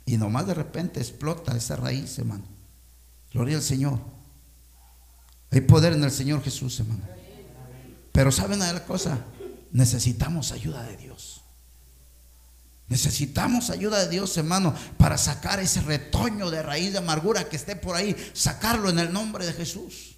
Y 0.06 0.18
nomás 0.18 0.48
de 0.48 0.54
repente 0.54 1.00
explota 1.00 1.56
esa 1.56 1.76
raíz, 1.76 2.18
hermano. 2.18 2.61
Gloria 3.34 3.58
al 3.58 3.64
Señor. 3.64 4.00
Hay 5.52 5.62
poder 5.62 5.94
en 5.94 6.04
el 6.04 6.12
Señor 6.12 6.44
Jesús, 6.44 6.80
hermano. 6.80 7.04
Pero 8.12 8.32
¿saben 8.32 8.62
una 8.62 8.84
cosa? 8.86 9.20
Necesitamos 9.72 10.52
ayuda 10.52 10.84
de 10.84 10.98
Dios. 10.98 11.42
Necesitamos 12.88 13.70
ayuda 13.70 14.00
de 14.00 14.10
Dios, 14.10 14.36
hermano, 14.36 14.76
para 14.98 15.18
sacar 15.18 15.62
ese 15.62 15.80
retoño 15.80 16.52
de 16.52 16.62
raíz 16.62 16.92
de 16.92 16.98
amargura 16.98 17.48
que 17.48 17.56
esté 17.56 17.78
por 17.78 17.96
ahí, 17.96 18.16
sacarlo 18.34 18.90
en 18.90 19.00
el 19.00 19.14
nombre 19.14 19.46
de 19.46 19.54
Jesús. 19.54 20.18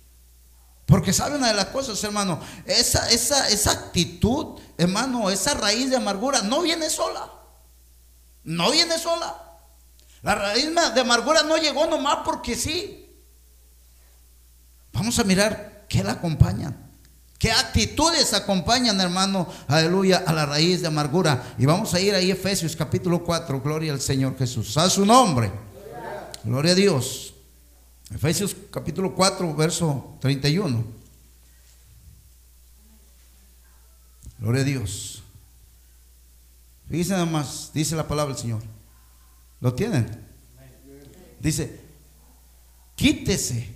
Porque 0.87 1.13
sabe 1.13 1.37
una 1.37 1.49
de 1.49 1.53
las 1.53 1.67
cosas, 1.67 2.03
hermano, 2.03 2.41
esa, 2.65 3.09
esa, 3.11 3.47
esa 3.49 3.71
actitud, 3.71 4.59
hermano, 4.77 5.29
esa 5.29 5.53
raíz 5.53 5.91
de 5.91 5.97
amargura 5.97 6.41
no 6.41 6.63
viene 6.63 6.89
sola. 6.89 7.31
No 8.43 8.71
viene 8.71 8.97
sola. 8.97 9.39
La 10.23 10.35
raíz 10.35 10.67
de 10.95 11.01
amargura 11.01 11.43
no 11.43 11.57
llegó 11.57 11.85
nomás 11.85 12.19
porque 12.25 12.55
sí. 12.55 13.02
Vamos 14.93 15.19
a 15.19 15.23
mirar 15.23 15.85
qué 15.89 16.03
la 16.03 16.13
acompañan. 16.13 16.77
¿Qué 17.37 17.51
actitudes 17.51 18.33
acompañan, 18.33 19.01
hermano, 19.01 19.49
aleluya, 19.67 20.23
a 20.25 20.31
la 20.31 20.45
raíz 20.45 20.79
de 20.79 20.87
amargura? 20.87 21.55
Y 21.57 21.65
vamos 21.65 21.93
a 21.93 21.99
ir 21.99 22.15
ahí, 22.15 22.31
Efesios 22.31 22.73
capítulo 22.73 23.21
4, 23.21 23.59
gloria 23.59 23.91
al 23.91 23.99
Señor 23.99 24.37
Jesús. 24.37 24.77
A 24.77 24.89
su 24.89 25.05
nombre. 25.05 25.51
Gloria 26.45 26.71
a 26.71 26.75
Dios. 26.75 27.33
Efesios 28.13 28.55
capítulo 28.71 29.13
4, 29.13 29.53
verso 29.55 30.15
31. 30.21 30.85
Gloria 34.39 34.61
a 34.61 34.65
Dios. 34.65 35.23
Fíjense 36.89 37.11
nada 37.11 37.25
más, 37.25 37.71
dice 37.73 37.95
la 37.95 38.07
palabra 38.07 38.33
del 38.33 38.41
Señor. 38.41 38.61
¿Lo 39.59 39.73
tienen? 39.73 40.09
Dice, 41.39 41.81
quítese, 42.95 43.69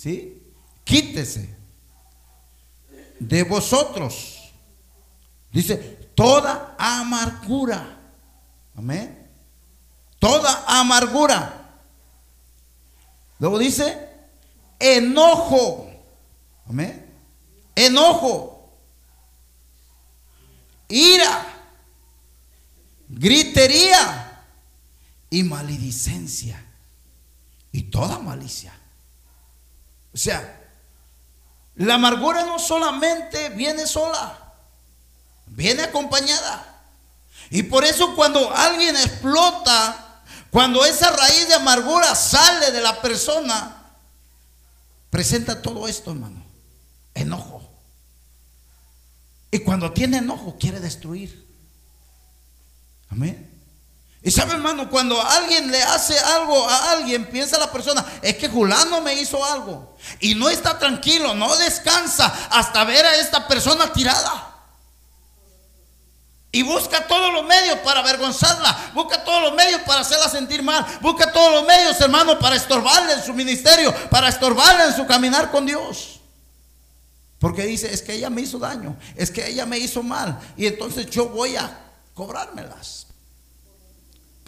¿sí? 0.00 0.42
Quítese 0.82 1.54
de 3.18 3.42
vosotros. 3.42 4.50
Dice, 5.52 5.76
toda 6.14 6.74
amargura. 6.78 7.98
Amén. 8.74 9.30
Toda 10.18 10.64
amargura. 10.66 11.82
Luego 13.38 13.58
dice, 13.58 14.08
enojo. 14.78 15.90
Amén. 16.66 17.06
Enojo. 17.74 18.72
Ira. 20.88 21.46
Gritería. 23.06 24.46
Y 25.28 25.42
maledicencia. 25.42 26.64
Y 27.70 27.82
toda 27.82 28.18
malicia. 28.18 28.79
O 30.12 30.18
sea, 30.18 30.60
la 31.76 31.94
amargura 31.94 32.44
no 32.44 32.58
solamente 32.58 33.50
viene 33.50 33.86
sola, 33.86 34.38
viene 35.46 35.82
acompañada. 35.82 36.66
Y 37.50 37.64
por 37.64 37.84
eso 37.84 38.14
cuando 38.14 38.54
alguien 38.54 38.96
explota, 38.96 40.22
cuando 40.50 40.84
esa 40.84 41.10
raíz 41.10 41.48
de 41.48 41.54
amargura 41.54 42.14
sale 42.14 42.70
de 42.70 42.80
la 42.80 43.00
persona, 43.00 43.82
presenta 45.10 45.60
todo 45.62 45.88
esto, 45.88 46.10
hermano. 46.12 46.44
Enojo. 47.14 47.68
Y 49.50 49.60
cuando 49.60 49.92
tiene 49.92 50.18
enojo, 50.18 50.56
quiere 50.58 50.78
destruir. 50.80 51.46
Amén. 53.08 53.49
Y 54.22 54.30
sabe, 54.30 54.52
hermano, 54.52 54.90
cuando 54.90 55.20
alguien 55.20 55.70
le 55.70 55.82
hace 55.82 56.18
algo 56.18 56.68
a 56.68 56.92
alguien, 56.92 57.26
piensa 57.26 57.58
la 57.58 57.72
persona, 57.72 58.04
es 58.20 58.36
que 58.36 58.48
Julano 58.48 59.00
me 59.00 59.14
hizo 59.14 59.42
algo. 59.42 59.96
Y 60.20 60.34
no 60.34 60.50
está 60.50 60.78
tranquilo, 60.78 61.34
no 61.34 61.56
descansa 61.56 62.26
hasta 62.50 62.84
ver 62.84 63.06
a 63.06 63.16
esta 63.16 63.48
persona 63.48 63.90
tirada. 63.92 64.50
Y 66.52 66.62
busca 66.62 67.06
todos 67.06 67.32
los 67.32 67.44
medios 67.44 67.78
para 67.78 68.00
avergonzarla. 68.00 68.90
Busca 68.92 69.22
todos 69.24 69.42
los 69.42 69.54
medios 69.54 69.80
para 69.82 70.00
hacerla 70.00 70.28
sentir 70.28 70.62
mal. 70.62 70.84
Busca 71.00 71.32
todos 71.32 71.52
los 71.52 71.64
medios, 71.64 71.98
hermano, 72.00 72.38
para 72.38 72.56
estorbarle 72.56 73.12
en 73.14 73.22
su 73.22 73.32
ministerio, 73.32 73.94
para 74.10 74.28
estorbarle 74.28 74.86
en 74.86 74.96
su 74.96 75.06
caminar 75.06 75.50
con 75.50 75.64
Dios. 75.64 76.20
Porque 77.38 77.62
dice, 77.62 77.92
es 77.92 78.02
que 78.02 78.14
ella 78.14 78.28
me 78.28 78.42
hizo 78.42 78.58
daño, 78.58 78.96
es 79.16 79.30
que 79.30 79.46
ella 79.46 79.64
me 79.64 79.78
hizo 79.78 80.02
mal. 80.02 80.38
Y 80.56 80.66
entonces 80.66 81.08
yo 81.08 81.28
voy 81.28 81.56
a 81.56 81.70
cobrármelas. 82.14 83.06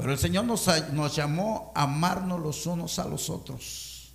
Pero 0.03 0.15
el 0.15 0.19
Señor 0.19 0.47
nos, 0.47 0.67
llamó 1.15 1.71
a 1.77 1.85
amarnos 1.85 2.41
los 2.41 2.67
unos 2.67 2.99
a 2.99 3.05
los 3.05 3.31
otros. 3.31 4.11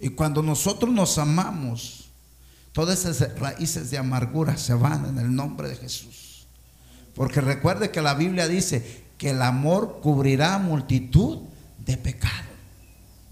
Y 0.00 0.08
cuando 0.08 0.42
nosotros 0.42 0.90
nos 0.90 1.18
amamos, 1.18 2.06
todas 2.72 3.04
esas 3.04 3.38
raíces 3.38 3.90
de 3.90 3.98
amargura 3.98 4.56
se 4.56 4.72
van 4.72 5.04
en 5.04 5.18
el 5.18 5.34
nombre 5.34 5.68
de 5.68 5.76
Jesús. 5.76 6.46
Porque 7.14 7.42
recuerde 7.42 7.90
que 7.90 8.00
la 8.00 8.14
Biblia 8.14 8.48
dice 8.48 9.04
que 9.18 9.30
el 9.30 9.42
amor 9.42 10.00
cubrirá 10.00 10.56
multitud 10.56 11.40
de 11.76 11.98
pecados. 11.98 12.46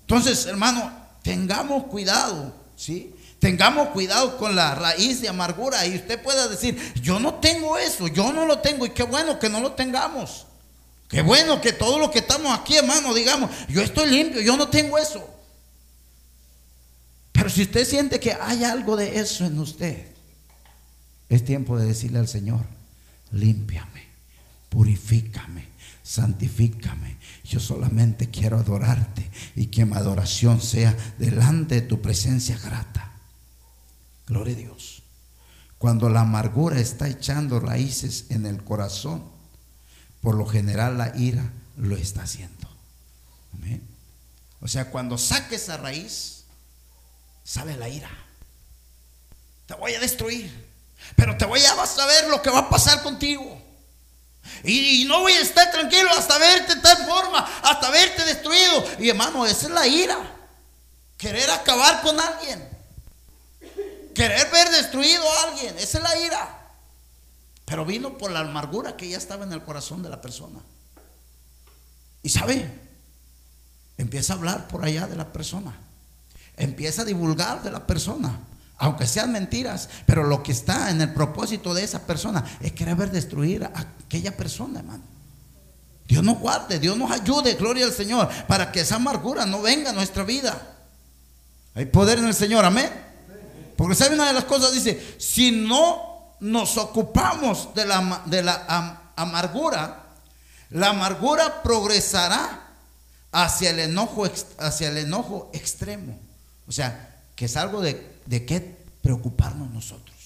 Entonces, 0.02 0.44
hermano, 0.44 0.92
tengamos 1.22 1.84
cuidado, 1.84 2.52
¿sí? 2.76 3.14
Tengamos 3.38 3.88
cuidado 3.88 4.36
con 4.36 4.54
la 4.54 4.74
raíz 4.74 5.22
de 5.22 5.30
amargura. 5.30 5.86
Y 5.86 5.96
usted 5.96 6.22
pueda 6.22 6.46
decir, 6.46 6.78
yo 7.00 7.18
no 7.18 7.36
tengo 7.36 7.78
eso, 7.78 8.06
yo 8.06 8.34
no 8.34 8.44
lo 8.44 8.58
tengo. 8.58 8.84
Y 8.84 8.90
qué 8.90 9.02
bueno 9.02 9.38
que 9.38 9.48
no 9.48 9.60
lo 9.62 9.72
tengamos. 9.72 10.44
Qué 11.10 11.22
bueno 11.22 11.60
que 11.60 11.72
todos 11.72 11.98
los 11.98 12.10
que 12.10 12.20
estamos 12.20 12.56
aquí, 12.56 12.76
hermano, 12.76 13.12
digamos, 13.12 13.50
yo 13.68 13.82
estoy 13.82 14.08
limpio, 14.08 14.40
yo 14.40 14.56
no 14.56 14.68
tengo 14.68 14.96
eso. 14.96 15.28
Pero 17.32 17.50
si 17.50 17.62
usted 17.62 17.84
siente 17.84 18.20
que 18.20 18.32
hay 18.32 18.62
algo 18.62 18.96
de 18.96 19.18
eso 19.18 19.44
en 19.44 19.58
usted, 19.58 20.06
es 21.28 21.44
tiempo 21.44 21.76
de 21.76 21.86
decirle 21.86 22.20
al 22.20 22.28
Señor, 22.28 22.64
límpiame, 23.32 24.04
purifícame, 24.68 25.66
santifícame. 26.04 27.16
Yo 27.42 27.58
solamente 27.58 28.30
quiero 28.30 28.58
adorarte 28.58 29.28
y 29.56 29.66
que 29.66 29.84
mi 29.84 29.96
adoración 29.96 30.60
sea 30.60 30.96
delante 31.18 31.74
de 31.74 31.82
tu 31.82 32.00
presencia 32.00 32.56
grata. 32.56 33.10
Gloria 34.28 34.54
a 34.54 34.58
Dios. 34.58 35.02
Cuando 35.76 36.08
la 36.08 36.20
amargura 36.20 36.78
está 36.78 37.08
echando 37.08 37.58
raíces 37.58 38.26
en 38.28 38.46
el 38.46 38.62
corazón, 38.62 39.39
por 40.20 40.34
lo 40.34 40.46
general 40.46 40.98
la 40.98 41.16
ira 41.16 41.50
lo 41.76 41.96
está 41.96 42.22
haciendo. 42.22 42.68
O 44.62 44.68
sea, 44.68 44.90
cuando 44.90 45.16
saque 45.16 45.56
esa 45.56 45.78
raíz, 45.78 46.44
sale 47.44 47.76
la 47.76 47.88
ira. 47.88 48.10
Te 49.66 49.74
voy 49.74 49.94
a 49.94 50.00
destruir. 50.00 50.68
Pero 51.16 51.36
te 51.38 51.46
voy 51.46 51.60
a 51.60 51.86
saber 51.86 52.28
lo 52.28 52.42
que 52.42 52.50
va 52.50 52.60
a 52.60 52.68
pasar 52.68 53.02
contigo. 53.02 53.60
Y, 54.64 55.04
no 55.06 55.20
voy 55.20 55.32
a 55.32 55.40
estar 55.40 55.70
tranquilo 55.70 56.10
hasta 56.10 56.36
verte 56.38 56.74
de 56.74 56.80
tal 56.80 57.06
forma, 57.06 57.38
hasta 57.62 57.90
verte 57.90 58.24
destruido. 58.24 58.84
Y 58.98 59.08
hermano, 59.08 59.46
esa 59.46 59.66
es 59.66 59.72
la 59.72 59.86
ira. 59.86 60.18
Querer 61.16 61.50
acabar 61.50 62.02
con 62.02 62.18
alguien. 62.20 62.68
Querer 64.14 64.50
ver 64.50 64.70
destruido 64.70 65.22
a 65.30 65.42
alguien. 65.44 65.78
Esa 65.78 65.98
es 65.98 66.04
la 66.04 66.18
ira. 66.18 66.59
Pero 67.70 67.84
vino 67.84 68.18
por 68.18 68.32
la 68.32 68.40
amargura 68.40 68.96
que 68.96 69.08
ya 69.08 69.16
estaba 69.16 69.44
en 69.44 69.52
el 69.52 69.62
corazón 69.62 70.02
de 70.02 70.08
la 70.08 70.20
persona. 70.20 70.58
Y 72.20 72.28
sabe, 72.28 72.68
empieza 73.96 74.32
a 74.32 74.36
hablar 74.36 74.66
por 74.66 74.84
allá 74.84 75.06
de 75.06 75.14
la 75.14 75.32
persona. 75.32 75.72
Empieza 76.56 77.02
a 77.02 77.04
divulgar 77.04 77.62
de 77.62 77.70
la 77.70 77.86
persona. 77.86 78.40
Aunque 78.76 79.06
sean 79.06 79.30
mentiras, 79.30 79.88
pero 80.04 80.24
lo 80.24 80.42
que 80.42 80.50
está 80.50 80.90
en 80.90 81.00
el 81.00 81.14
propósito 81.14 81.72
de 81.72 81.84
esa 81.84 82.04
persona 82.08 82.44
es 82.60 82.72
querer 82.72 83.12
destruir 83.12 83.62
a 83.62 83.72
aquella 84.04 84.36
persona, 84.36 84.80
hermano. 84.80 85.04
Dios 86.08 86.24
nos 86.24 86.40
guarde, 86.40 86.80
Dios 86.80 86.96
nos 86.96 87.12
ayude, 87.12 87.54
gloria 87.54 87.86
al 87.86 87.92
Señor, 87.92 88.28
para 88.48 88.72
que 88.72 88.80
esa 88.80 88.96
amargura 88.96 89.46
no 89.46 89.62
venga 89.62 89.90
a 89.90 89.92
nuestra 89.92 90.24
vida. 90.24 90.76
Hay 91.76 91.86
poder 91.86 92.18
en 92.18 92.26
el 92.26 92.34
Señor, 92.34 92.64
amén. 92.64 92.90
Porque 93.76 93.94
sabe 93.94 94.16
una 94.16 94.26
de 94.26 94.32
las 94.32 94.44
cosas, 94.44 94.72
dice, 94.72 95.14
si 95.18 95.52
no 95.52 96.09
nos 96.40 96.76
ocupamos 96.78 97.74
de 97.74 97.84
la, 97.84 98.22
de 98.26 98.42
la 98.42 99.12
amargura, 99.16 100.04
la 100.70 100.90
amargura 100.90 101.62
progresará 101.62 102.68
hacia 103.32 103.70
el 103.70 103.80
enojo, 103.80 104.28
hacia 104.58 104.88
el 104.88 104.98
enojo 104.98 105.50
extremo. 105.52 106.18
O 106.66 106.72
sea, 106.72 107.22
que 107.36 107.46
es 107.46 107.56
algo 107.56 107.80
de, 107.80 108.20
de 108.26 108.46
qué 108.46 108.76
preocuparnos 109.02 109.70
nosotros. 109.70 110.16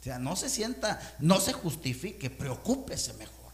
O 0.00 0.04
sea, 0.04 0.18
no 0.18 0.34
se 0.34 0.48
sienta, 0.48 1.00
no 1.20 1.40
se 1.40 1.52
justifique, 1.52 2.30
preocúpese 2.30 3.12
mejor. 3.14 3.52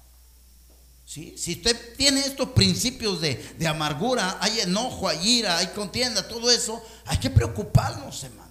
¿sí? 1.04 1.34
Si 1.36 1.52
usted 1.54 1.96
tiene 1.96 2.20
estos 2.20 2.50
principios 2.50 3.20
de, 3.20 3.34
de 3.58 3.66
amargura, 3.66 4.38
hay 4.40 4.60
enojo, 4.60 5.08
hay 5.08 5.28
ira, 5.28 5.58
hay 5.58 5.68
contienda, 5.68 6.26
todo 6.26 6.50
eso, 6.50 6.82
hay 7.06 7.18
que 7.18 7.30
preocuparnos, 7.30 8.24
hermano. 8.24 8.47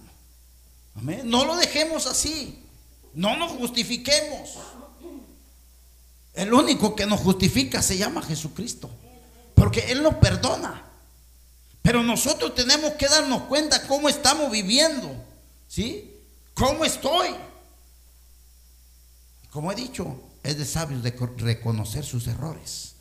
No 1.02 1.44
lo 1.44 1.56
dejemos 1.56 2.06
así. 2.06 2.64
No 3.14 3.36
nos 3.36 3.52
justifiquemos. 3.52 4.50
El 6.34 6.52
único 6.52 6.94
que 6.94 7.06
nos 7.06 7.20
justifica 7.20 7.82
se 7.82 7.96
llama 7.96 8.22
Jesucristo. 8.22 8.90
Porque 9.54 9.80
Él 9.90 10.02
nos 10.02 10.14
perdona. 10.16 10.84
Pero 11.82 12.02
nosotros 12.02 12.54
tenemos 12.54 12.92
que 12.92 13.08
darnos 13.08 13.42
cuenta 13.44 13.86
cómo 13.86 14.08
estamos 14.08 14.50
viviendo. 14.50 15.10
¿Sí? 15.66 16.14
¿Cómo 16.54 16.84
estoy? 16.84 17.34
Como 19.50 19.72
he 19.72 19.74
dicho, 19.74 20.20
es 20.42 20.58
de 20.58 20.64
sabios 20.64 21.02
de 21.02 21.10
reconocer 21.38 22.04
sus 22.04 22.26
errores. 22.26 22.94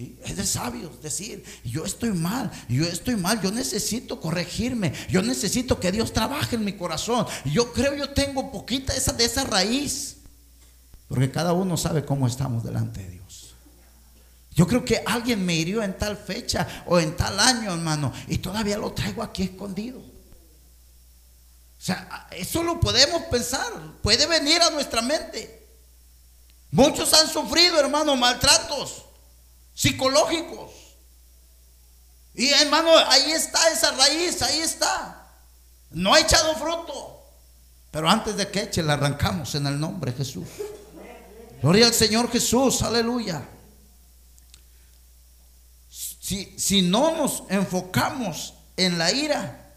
¿Sí? 0.00 0.18
Es 0.24 0.34
de 0.34 0.46
sabios 0.46 1.02
decir, 1.02 1.44
yo 1.62 1.84
estoy 1.84 2.12
mal, 2.12 2.50
yo 2.70 2.86
estoy 2.86 3.16
mal, 3.16 3.38
yo 3.42 3.52
necesito 3.52 4.18
corregirme, 4.18 4.94
yo 5.10 5.20
necesito 5.20 5.78
que 5.78 5.92
Dios 5.92 6.14
trabaje 6.14 6.56
en 6.56 6.64
mi 6.64 6.72
corazón. 6.72 7.26
Yo 7.44 7.70
creo 7.74 7.94
yo 7.94 8.08
tengo 8.08 8.50
poquita 8.50 8.94
esa, 8.94 9.12
de 9.12 9.26
esa 9.26 9.44
raíz. 9.44 10.16
Porque 11.06 11.30
cada 11.30 11.52
uno 11.52 11.76
sabe 11.76 12.02
cómo 12.02 12.26
estamos 12.26 12.64
delante 12.64 13.02
de 13.02 13.10
Dios. 13.10 13.54
Yo 14.54 14.66
creo 14.66 14.86
que 14.86 15.02
alguien 15.04 15.44
me 15.44 15.54
hirió 15.54 15.82
en 15.82 15.98
tal 15.98 16.16
fecha 16.16 16.66
o 16.86 16.98
en 16.98 17.14
tal 17.14 17.38
año, 17.38 17.70
hermano, 17.70 18.10
y 18.26 18.38
todavía 18.38 18.78
lo 18.78 18.92
traigo 18.92 19.22
aquí 19.22 19.42
escondido. 19.42 19.98
O 19.98 21.82
sea, 21.82 22.26
eso 22.30 22.62
lo 22.62 22.80
podemos 22.80 23.24
pensar, 23.24 23.70
puede 24.02 24.24
venir 24.24 24.62
a 24.62 24.70
nuestra 24.70 25.02
mente. 25.02 25.68
Muchos 26.70 27.12
han 27.12 27.28
sufrido, 27.28 27.78
hermano, 27.78 28.16
maltratos 28.16 29.09
psicológicos. 29.74 30.70
Y 32.34 32.48
hermano, 32.50 32.90
ahí 32.96 33.32
está 33.32 33.70
esa 33.70 33.92
raíz, 33.92 34.40
ahí 34.42 34.60
está. 34.60 35.26
No 35.90 36.14
ha 36.14 36.20
echado 36.20 36.54
fruto. 36.54 37.22
Pero 37.90 38.08
antes 38.08 38.36
de 38.36 38.48
que 38.48 38.62
eche, 38.62 38.82
la 38.82 38.94
arrancamos 38.94 39.54
en 39.54 39.66
el 39.66 39.78
nombre 39.80 40.12
de 40.12 40.18
Jesús. 40.18 40.46
Gloria 41.60 41.86
al 41.86 41.94
Señor 41.94 42.30
Jesús, 42.30 42.82
aleluya. 42.82 43.42
Si, 45.90 46.54
si 46.58 46.82
no 46.82 47.16
nos 47.16 47.42
enfocamos 47.48 48.54
en 48.76 48.96
la 48.96 49.12
ira, 49.12 49.74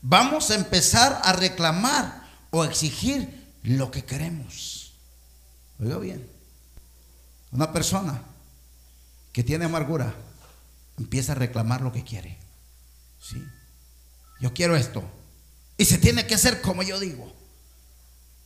vamos 0.00 0.50
a 0.50 0.54
empezar 0.54 1.20
a 1.22 1.34
reclamar 1.34 2.22
o 2.50 2.64
exigir 2.64 3.52
lo 3.62 3.90
que 3.90 4.04
queremos. 4.04 4.94
Oiga 5.78 5.98
bien, 5.98 6.28
una 7.52 7.72
persona 7.72 8.22
que 9.32 9.42
tiene 9.42 9.64
amargura 9.64 10.14
empieza 10.98 11.32
a 11.32 11.36
reclamar 11.36 11.80
lo 11.80 11.92
que 11.92 12.04
quiere. 12.04 12.38
¿Sí? 13.20 13.42
Yo 14.40 14.52
quiero 14.52 14.76
esto. 14.76 15.02
Y 15.76 15.84
se 15.84 15.98
tiene 15.98 16.26
que 16.26 16.34
hacer 16.34 16.60
como 16.60 16.82
yo 16.82 16.98
digo. 17.00 17.32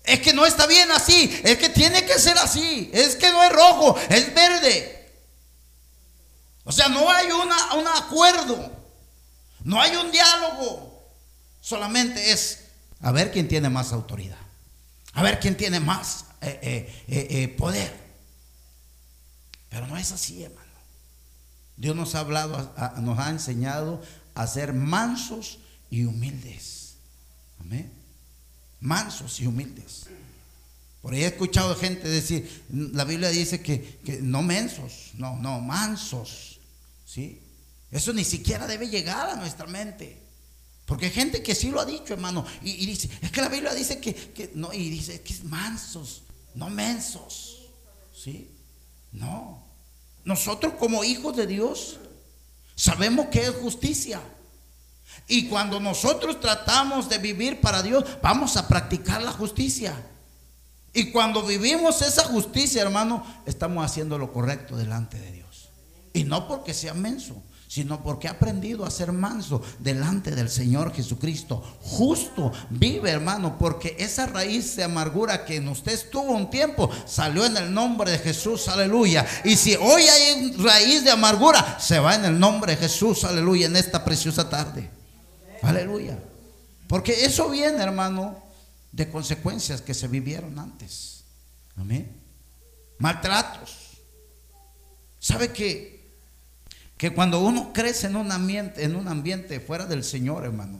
Es 0.04 0.20
que 0.20 0.32
no 0.32 0.46
está 0.46 0.66
bien 0.66 0.90
así. 0.92 1.40
Es 1.44 1.58
que 1.58 1.68
tiene 1.68 2.04
que 2.04 2.18
ser 2.18 2.36
así. 2.38 2.90
Es 2.92 3.16
que 3.16 3.30
no 3.30 3.42
es 3.42 3.52
rojo, 3.52 3.98
es 4.08 4.34
verde. 4.34 5.12
O 6.64 6.72
sea, 6.72 6.88
no 6.88 7.10
hay 7.10 7.30
una, 7.30 7.74
un 7.74 7.88
acuerdo. 7.88 8.72
No 9.64 9.80
hay 9.80 9.96
un 9.96 10.10
diálogo. 10.12 11.10
Solamente 11.60 12.30
es 12.32 12.60
a 13.00 13.12
ver 13.12 13.32
quién 13.32 13.48
tiene 13.48 13.68
más 13.68 13.92
autoridad. 13.92 14.38
A 15.14 15.22
ver 15.22 15.40
quién 15.40 15.56
tiene 15.56 15.80
más 15.80 16.26
eh, 16.40 17.04
eh, 17.08 17.26
eh, 17.30 17.48
poder. 17.48 17.92
Pero 19.70 19.86
no 19.86 19.96
es 19.96 20.12
así, 20.12 20.42
hermano. 20.42 20.63
Dios 21.76 21.96
nos 21.96 22.14
ha 22.14 22.20
hablado, 22.20 22.74
nos 23.00 23.18
ha 23.18 23.30
enseñado 23.30 24.02
a 24.34 24.46
ser 24.46 24.72
mansos 24.72 25.58
y 25.90 26.04
humildes. 26.04 26.96
Amén. 27.60 27.92
Mansos 28.80 29.40
y 29.40 29.46
humildes. 29.46 30.06
Por 31.04 31.12
ahí 31.12 31.22
he 31.22 31.26
escuchado 31.26 31.76
gente 31.76 32.08
decir, 32.08 32.64
la 32.70 33.04
Biblia 33.04 33.28
dice 33.28 33.60
que, 33.60 33.98
no 34.22 34.42
mensos, 34.42 35.10
no, 35.14 35.36
no, 35.36 35.60
mansos. 35.60 36.60
¿Sí? 37.04 37.40
Eso 37.90 38.12
ni 38.12 38.24
siquiera 38.24 38.66
debe 38.66 38.88
llegar 38.88 39.28
a 39.28 39.36
nuestra 39.36 39.66
mente. 39.66 40.20
Porque 40.86 41.06
hay 41.06 41.12
gente 41.12 41.42
que 41.42 41.54
sí 41.54 41.70
lo 41.70 41.80
ha 41.80 41.84
dicho, 41.84 42.14
hermano. 42.14 42.44
Y, 42.62 42.86
dice, 42.86 43.08
es 43.20 43.30
que 43.30 43.40
la 43.40 43.48
Biblia 43.48 43.72
dice 43.74 44.00
que, 44.00 44.52
no, 44.54 44.72
y 44.72 44.90
dice 44.90 45.20
que 45.22 45.32
es 45.32 45.44
mansos, 45.44 46.22
no 46.54 46.70
mensos. 46.70 47.68
¿Sí? 48.14 48.50
No. 49.12 49.63
Nosotros 50.24 50.74
como 50.78 51.04
hijos 51.04 51.36
de 51.36 51.46
Dios 51.46 51.98
sabemos 52.74 53.26
que 53.26 53.42
es 53.42 53.50
justicia. 53.50 54.20
Y 55.28 55.48
cuando 55.48 55.80
nosotros 55.80 56.40
tratamos 56.40 57.08
de 57.08 57.18
vivir 57.18 57.60
para 57.60 57.82
Dios, 57.82 58.04
vamos 58.22 58.56
a 58.56 58.68
practicar 58.68 59.22
la 59.22 59.32
justicia. 59.32 59.94
Y 60.92 61.10
cuando 61.10 61.42
vivimos 61.42 62.02
esa 62.02 62.24
justicia, 62.24 62.82
hermano, 62.82 63.24
estamos 63.46 63.84
haciendo 63.84 64.18
lo 64.18 64.32
correcto 64.32 64.76
delante 64.76 65.18
de 65.18 65.32
Dios. 65.32 65.70
Y 66.12 66.24
no 66.24 66.46
porque 66.46 66.72
sea 66.72 66.94
menso, 66.94 67.42
sino 67.74 68.04
porque 68.04 68.28
ha 68.28 68.30
aprendido 68.30 68.86
a 68.86 68.90
ser 68.90 69.10
manso 69.10 69.60
delante 69.80 70.30
del 70.30 70.48
Señor 70.48 70.94
Jesucristo. 70.94 71.60
Justo 71.80 72.52
vive, 72.70 73.10
hermano, 73.10 73.58
porque 73.58 73.96
esa 73.98 74.26
raíz 74.26 74.76
de 74.76 74.84
amargura 74.84 75.44
que 75.44 75.56
en 75.56 75.66
usted 75.66 75.90
estuvo 75.90 76.34
un 76.34 76.50
tiempo 76.50 76.88
salió 77.04 77.44
en 77.44 77.56
el 77.56 77.74
nombre 77.74 78.12
de 78.12 78.20
Jesús, 78.20 78.68
aleluya. 78.68 79.26
Y 79.42 79.56
si 79.56 79.74
hoy 79.74 80.02
hay 80.02 80.52
raíz 80.52 81.02
de 81.02 81.10
amargura, 81.10 81.80
se 81.80 81.98
va 81.98 82.14
en 82.14 82.26
el 82.26 82.38
nombre 82.38 82.76
de 82.76 82.78
Jesús, 82.78 83.24
aleluya, 83.24 83.66
en 83.66 83.74
esta 83.74 84.04
preciosa 84.04 84.48
tarde. 84.48 84.88
Aleluya. 85.60 86.16
Porque 86.86 87.24
eso 87.24 87.50
viene, 87.50 87.82
hermano, 87.82 88.40
de 88.92 89.10
consecuencias 89.10 89.80
que 89.80 89.94
se 89.94 90.06
vivieron 90.06 90.56
antes. 90.60 91.24
Amén. 91.76 92.22
Maltratos. 93.00 93.98
¿Sabe 95.18 95.52
que 95.52 96.03
que 96.96 97.12
cuando 97.12 97.40
uno 97.40 97.72
crece 97.72 98.06
en 98.06 98.16
un 98.16 98.30
ambiente, 98.30 98.84
en 98.84 98.94
un 98.94 99.08
ambiente 99.08 99.60
fuera 99.60 99.86
del 99.86 100.04
Señor, 100.04 100.44
hermano, 100.44 100.78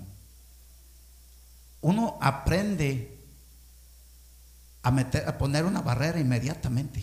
uno 1.80 2.18
aprende 2.20 3.18
a, 4.82 4.90
meter, 4.90 5.28
a 5.28 5.36
poner 5.36 5.64
una 5.64 5.82
barrera 5.82 6.20
inmediatamente. 6.20 7.02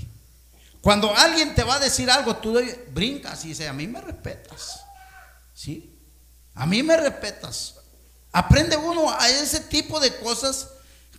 Cuando 0.82 1.16
alguien 1.16 1.54
te 1.54 1.64
va 1.64 1.76
a 1.76 1.80
decir 1.80 2.10
algo, 2.10 2.38
tú 2.38 2.60
brincas 2.92 3.46
y 3.46 3.50
dices, 3.50 3.70
a 3.70 3.74
mí 3.74 3.88
me 3.88 4.02
respetas. 4.02 4.84
¿Sí? 5.54 5.96
A 6.56 6.66
mí 6.66 6.82
me 6.82 6.98
respetas. 6.98 7.76
Aprende 8.32 8.78
uno 8.78 9.12
a 9.12 9.30
ese 9.30 9.60
tipo 9.60 10.00
de 10.00 10.18
cosas 10.20 10.70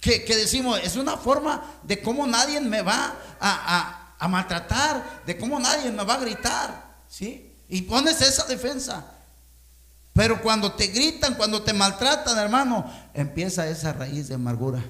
que, 0.01 0.25
decimos, 0.27 0.81
es 0.83 0.97
una 0.97 1.17
forma 1.17 1.79
de 1.85 2.03
cómo 2.03 2.27
nadie 2.27 2.61
me 2.61 2.83
va 2.83 3.15
a, 3.39 3.77
a, 3.79 4.17
a 4.19 4.29
maltratar, 4.29 5.23
de 5.25 5.39
cómo 5.39 5.61
nadie 5.61 5.93
me 5.93 6.03
va 6.03 6.15
a 6.15 6.21
gritar. 6.21 6.93
¿Sí? 7.09 7.52
Y 7.73 7.81
pones 7.81 8.21
esa 8.21 8.45
defensa. 8.45 9.03
Pero 10.13 10.43
cuando 10.43 10.73
te 10.73 10.89
gritan, 10.89 11.37
cuando 11.37 11.63
te 11.63 11.73
maltratan, 11.73 12.37
hermano, 12.37 12.85
empieza 13.15 13.67
esa 13.67 13.95
raíz 13.95 14.29
de 14.29 14.35
amargura. 14.35 14.85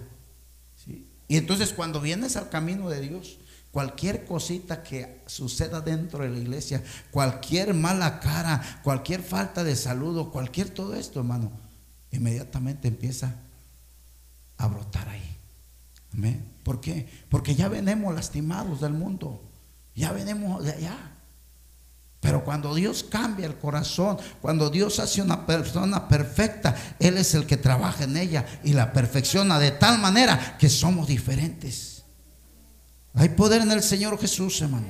Y 1.28 1.36
entonces 1.36 1.72
cuando 1.72 2.00
vienes 2.00 2.34
al 2.34 2.48
camino 2.48 2.90
de 2.90 3.00
Dios, 3.00 3.38
cualquier 3.70 4.24
cosita 4.24 4.82
que 4.82 5.22
suceda 5.26 5.80
dentro 5.80 6.24
de 6.24 6.30
la 6.30 6.38
iglesia, 6.38 6.82
cualquier 7.12 7.72
mala 7.72 8.18
cara, 8.18 8.80
cualquier 8.82 9.22
falta 9.22 9.62
de 9.62 9.76
saludo, 9.76 10.32
cualquier 10.32 10.68
todo 10.68 10.96
esto, 10.96 11.20
hermano, 11.20 11.52
inmediatamente 12.10 12.88
empieza 12.88 13.36
a 14.58 14.66
brotar 14.66 15.08
ahí. 15.08 15.36
¿Amén? 16.14 16.44
¿Por 16.64 16.80
qué? 16.80 17.08
Porque 17.28 17.54
ya 17.54 17.68
venimos 17.68 18.12
lastimados 18.12 18.80
del 18.80 18.92
mundo. 18.92 19.40
Ya 19.94 20.10
venimos 20.10 20.64
de 20.64 20.72
allá. 20.72 21.12
Pero 22.22 22.44
cuando 22.44 22.72
Dios 22.72 23.02
cambia 23.02 23.46
el 23.46 23.56
corazón, 23.56 24.16
cuando 24.40 24.70
Dios 24.70 25.00
hace 25.00 25.20
una 25.20 25.44
persona 25.44 26.06
perfecta, 26.06 26.72
Él 27.00 27.18
es 27.18 27.34
el 27.34 27.46
que 27.46 27.56
trabaja 27.56 28.04
en 28.04 28.16
ella 28.16 28.46
y 28.62 28.74
la 28.74 28.92
perfecciona 28.92 29.58
de 29.58 29.72
tal 29.72 29.98
manera 29.98 30.56
que 30.56 30.68
somos 30.68 31.08
diferentes. 31.08 32.04
Hay 33.14 33.30
poder 33.30 33.62
en 33.62 33.72
el 33.72 33.82
Señor 33.82 34.20
Jesús, 34.20 34.60
hermano. 34.62 34.86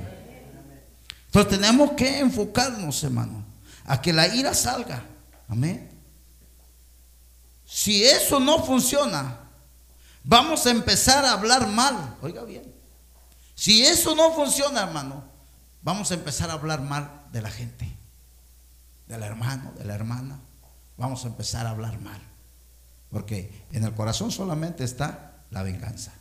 Entonces 1.25 1.59
tenemos 1.59 1.93
que 1.93 2.19
enfocarnos, 2.19 3.03
hermano, 3.03 3.47
a 3.87 4.03
que 4.03 4.13
la 4.13 4.29
ira 4.29 4.53
salga. 4.53 5.03
Amén. 5.49 5.91
Si 7.65 8.05
eso 8.05 8.41
no 8.41 8.63
funciona, 8.63 9.41
vamos 10.23 10.67
a 10.67 10.71
empezar 10.71 11.25
a 11.25 11.33
hablar 11.33 11.67
mal. 11.67 12.15
Oiga 12.21 12.45
bien. 12.45 12.71
Si 13.55 13.83
eso 13.83 14.15
no 14.15 14.35
funciona, 14.35 14.83
hermano, 14.83 15.32
vamos 15.83 16.11
a 16.11 16.15
empezar 16.15 16.51
a 16.51 16.55
hablar 16.55 16.81
mal 16.81 17.27
de 17.33 17.43
la 17.43 17.51
gente, 17.51 17.97
del 19.09 19.23
hermano, 19.23 19.73
de 19.73 19.85
la 19.85 19.95
hermana. 19.95 20.41
Vamos 20.97 21.25
a 21.25 21.29
empezar 21.29 21.67
a 21.67 21.71
hablar 21.71 22.01
mal. 22.01 22.21
Porque 23.11 23.67
en 23.73 23.85
el 23.85 23.95
corazón 23.95 24.31
solamente 24.31 24.85
está 24.85 25.45
la 25.51 25.63
venganza. 25.63 26.13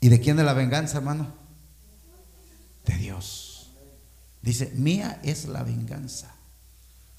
¿Y 0.00 0.08
de 0.08 0.20
quién 0.20 0.38
es 0.38 0.44
la 0.44 0.54
venganza, 0.54 0.98
hermano? 0.98 1.32
De 2.86 2.96
Dios. 2.96 3.70
Dice, 4.42 4.72
mía 4.74 5.20
es 5.22 5.46
la 5.46 5.62
venganza. 5.62 6.32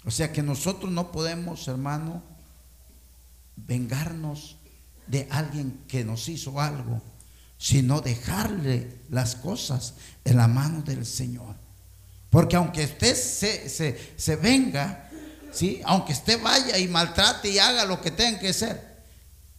O 0.06 0.12
sea 0.12 0.32
que 0.32 0.42
nosotros 0.42 0.92
no 0.92 1.12
podemos, 1.12 1.68
hermano, 1.68 2.24
vengarnos 3.58 4.58
de 5.08 5.28
alguien 5.30 5.84
que 5.88 6.06
nos 6.06 6.30
hizo 6.30 6.60
algo, 6.62 7.02
sino 7.60 8.00
dejarle 8.00 8.90
las 9.10 9.36
cosas 9.36 9.94
en 10.24 10.38
la 10.38 10.48
mano 10.48 10.82
del 10.82 11.06
Señor. 11.06 11.56
Porque 12.30 12.56
aunque 12.56 12.86
usted 12.86 13.16
se, 13.16 13.70
se, 14.18 14.36
venga, 14.38 15.10
¿sí? 15.52 15.82
aunque 15.84 16.14
usted 16.14 16.42
vaya 16.42 16.78
y 16.78 16.88
maltrate 16.88 17.50
y 17.50 17.60
haga 17.60 17.84
lo 17.84 18.02
que 18.02 18.12
tenga 18.12 18.40
que 18.40 18.50
hacer, 18.50 19.04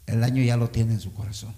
el 0.07 0.21
daño 0.21 0.43
ya 0.43 0.57
lo 0.57 0.71
tiene 0.71 0.95
en 0.95 1.01
su 1.01 1.13
corazón. 1.13 1.51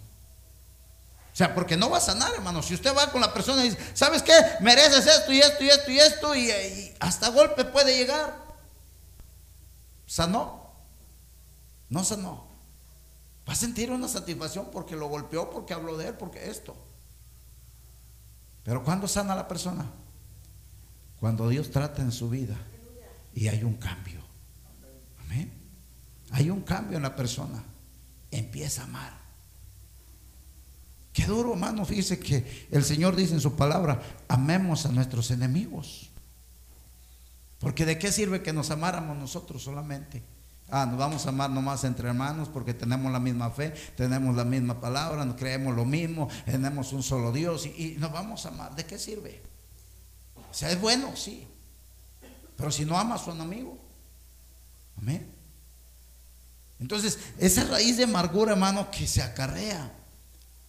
O 1.32 1.36
sea, 1.36 1.54
porque 1.54 1.76
no 1.76 1.88
va 1.88 1.98
a 1.98 2.00
sanar, 2.00 2.32
hermano. 2.34 2.62
Si 2.62 2.74
usted 2.74 2.94
va 2.94 3.10
con 3.10 3.20
la 3.20 3.32
persona 3.32 3.64
y 3.64 3.70
dice, 3.70 3.78
¿sabes 3.94 4.22
qué? 4.22 4.32
Mereces 4.60 5.06
esto 5.06 5.32
y 5.32 5.38
esto 5.38 5.64
y 5.64 5.68
esto 5.70 5.90
y 5.90 5.98
esto, 5.98 6.34
y 6.36 6.94
hasta 6.98 7.28
golpe 7.28 7.64
puede 7.64 7.96
llegar. 7.96 8.36
¿Sanó? 10.06 10.72
No 11.88 12.04
sanó. 12.04 12.51
Va 13.48 13.52
a 13.54 13.56
sentir 13.56 13.90
una 13.90 14.08
satisfacción 14.08 14.68
porque 14.72 14.96
lo 14.96 15.08
golpeó, 15.08 15.50
porque 15.50 15.74
habló 15.74 15.96
de 15.96 16.08
él, 16.08 16.14
porque 16.14 16.48
esto. 16.48 16.76
Pero 18.64 18.84
¿cuándo 18.84 19.08
sana 19.08 19.34
la 19.34 19.48
persona? 19.48 19.90
Cuando 21.18 21.48
Dios 21.48 21.70
trata 21.70 22.02
en 22.02 22.12
su 22.12 22.30
vida 22.30 22.56
y 23.34 23.48
hay 23.48 23.64
un 23.64 23.74
cambio. 23.74 24.20
Amén. 25.24 25.52
Hay 26.30 26.50
un 26.50 26.62
cambio 26.62 26.96
en 26.96 27.02
la 27.02 27.16
persona. 27.16 27.62
Empieza 28.30 28.82
a 28.82 28.84
amar. 28.84 29.22
Qué 31.12 31.26
duro, 31.26 31.52
hermano. 31.52 31.84
Fíjese 31.84 32.18
que 32.18 32.68
el 32.70 32.84
Señor 32.84 33.16
dice 33.16 33.34
en 33.34 33.40
su 33.40 33.54
palabra, 33.54 34.00
amemos 34.28 34.86
a 34.86 34.92
nuestros 34.92 35.30
enemigos. 35.30 36.10
Porque 37.58 37.84
de 37.84 37.98
qué 37.98 38.10
sirve 38.10 38.42
que 38.42 38.52
nos 38.52 38.70
amáramos 38.70 39.16
nosotros 39.16 39.62
solamente. 39.62 40.22
Ah, 40.70 40.86
nos 40.86 40.98
vamos 40.98 41.26
a 41.26 41.28
amar 41.28 41.50
nomás 41.50 41.84
entre 41.84 42.08
hermanos 42.08 42.48
porque 42.48 42.72
tenemos 42.72 43.12
la 43.12 43.20
misma 43.20 43.50
fe, 43.50 43.74
tenemos 43.96 44.34
la 44.34 44.44
misma 44.44 44.80
palabra, 44.80 45.24
nos 45.24 45.36
creemos 45.36 45.76
lo 45.76 45.84
mismo, 45.84 46.28
tenemos 46.46 46.92
un 46.94 47.02
solo 47.02 47.30
Dios 47.30 47.66
y, 47.66 47.96
nos 47.98 48.10
vamos 48.10 48.46
a 48.46 48.48
amar. 48.48 48.74
¿De 48.74 48.86
qué 48.86 48.98
sirve? 48.98 49.42
O 50.50 50.54
sea, 50.54 50.70
es 50.70 50.80
bueno, 50.80 51.14
sí. 51.14 51.46
Pero 52.56 52.70
si 52.70 52.84
no 52.84 52.98
ama 52.98 53.16
a 53.16 53.18
su 53.18 53.30
enemigo, 53.30 53.78
amén. 54.96 55.30
Entonces, 56.80 57.18
esa 57.38 57.64
raíz 57.64 57.96
de 57.96 58.04
amargura, 58.04 58.52
hermano, 58.52 58.90
que 58.90 59.06
se 59.06 59.22
acarrea, 59.22 59.92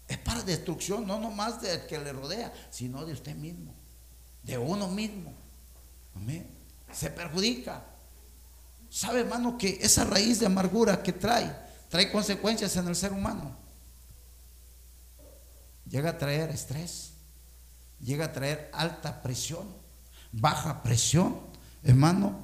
es 0.08 0.18
para 0.18 0.44
destrucción, 0.44 1.08
no 1.08 1.20
nomás 1.20 1.62
del 1.62 1.88
que 1.88 1.98
le 1.98 2.14
rodea, 2.14 2.54
sino 2.70 3.06
de 3.06 3.14
usted 3.14 3.36
mismo, 3.36 3.74
de 4.44 4.58
uno 4.58 4.88
mismo. 4.88 5.34
Amén. 6.16 6.48
Se 6.92 7.10
perjudica. 7.10 7.93
¿Sabe, 8.94 9.22
hermano, 9.22 9.58
que 9.58 9.80
esa 9.82 10.04
raíz 10.04 10.40
de 10.40 10.46
amargura 10.46 11.02
que 11.02 11.12
trae, 11.12 11.52
trae 11.90 12.12
consecuencias 12.12 12.76
en 12.76 12.88
el 12.88 12.96
ser 12.96 13.12
humano? 13.12 13.58
Llega 15.90 16.12
a 16.12 16.18
traer 16.20 16.52
estrés, 16.52 17.10
llega 18.00 18.26
a 18.26 18.32
traer 18.32 18.70
alta 18.72 19.24
presión, 19.24 19.68
baja 20.32 20.84
presión, 20.84 21.40
hermano, 21.82 22.40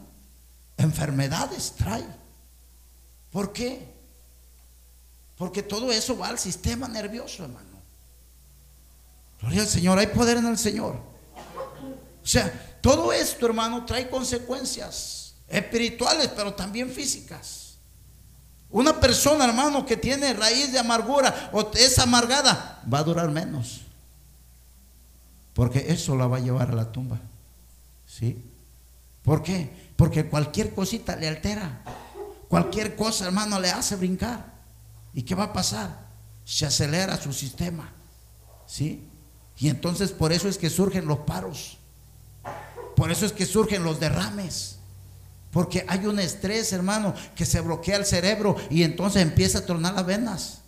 enfermedades 0.76 1.76
trae. 1.78 2.08
¿Por 3.30 3.54
qué? 3.54 3.86
Porque 5.38 5.62
todo 5.62 5.92
eso 5.92 6.18
va 6.18 6.30
al 6.30 6.40
sistema 6.40 6.88
nervioso, 6.88 7.44
hermano. 7.44 7.78
Gloria 9.40 9.62
al 9.62 9.68
Señor, 9.68 10.00
hay 10.00 10.08
poder 10.08 10.38
en 10.38 10.48
el 10.48 10.58
Señor. 10.58 10.96
O 12.24 12.28
sea, 12.28 12.80
todo 12.82 13.14
esto, 13.14 13.46
hermano, 13.46 13.86
trae 13.86 14.10
consecuencias 14.10 15.19
espirituales, 15.50 16.30
pero 16.36 16.54
también 16.54 16.90
físicas. 16.90 17.78
Una 18.72 19.00
persona, 19.00 19.46
hermano, 19.46 19.86
que 19.86 19.98
tiene 19.98 20.34
raíz 20.34 20.72
de 20.72 20.80
amargura 20.80 21.50
o 21.54 21.72
es 21.74 21.98
amargada, 21.98 22.82
va 22.92 23.00
a 23.00 23.04
durar 23.04 23.30
menos. 23.30 23.82
Porque 25.54 25.88
eso 25.90 26.16
la 26.16 26.28
va 26.28 26.38
a 26.38 26.42
llevar 26.42 26.70
a 26.70 26.76
la 26.76 26.92
tumba. 26.92 27.20
¿Sí? 28.06 28.44
¿Por 29.24 29.44
qué? 29.44 29.70
Porque 29.96 30.28
cualquier 30.28 30.74
cosita 30.74 31.16
le 31.16 31.28
altera. 31.28 31.82
Cualquier 32.48 32.96
cosa, 32.96 33.26
hermano, 33.26 33.60
le 33.60 33.70
hace 33.70 33.96
brincar. 33.96 34.46
¿Y 35.14 35.24
qué 35.24 35.36
va 35.36 35.46
a 35.46 35.54
pasar? 35.54 36.08
Se 36.46 36.66
acelera 36.66 37.18
su 37.18 37.34
sistema. 37.34 37.92
¿Sí? 38.66 39.08
Y 39.58 39.70
entonces 39.70 40.12
por 40.12 40.32
eso 40.32 40.48
es 40.48 40.58
que 40.58 40.70
surgen 40.70 41.06
los 41.06 41.20
paros. 41.20 41.78
Por 42.96 43.12
eso 43.12 43.26
es 43.26 43.34
que 43.34 43.46
surgen 43.46 43.84
los 43.84 44.00
derrames. 44.00 44.79
Porque 45.52 45.84
hay 45.88 46.06
un 46.06 46.20
estrés, 46.20 46.72
hermano, 46.74 47.14
que 47.36 47.46
se 47.46 47.62
bloquea 47.62 47.98
el 47.98 48.06
cerebro 48.06 48.56
y 48.70 48.84
entonces 48.84 49.22
empieza 49.22 49.60
a 49.60 49.66
tronar 49.66 49.94
las 49.96 50.06
venas. 50.06 50.62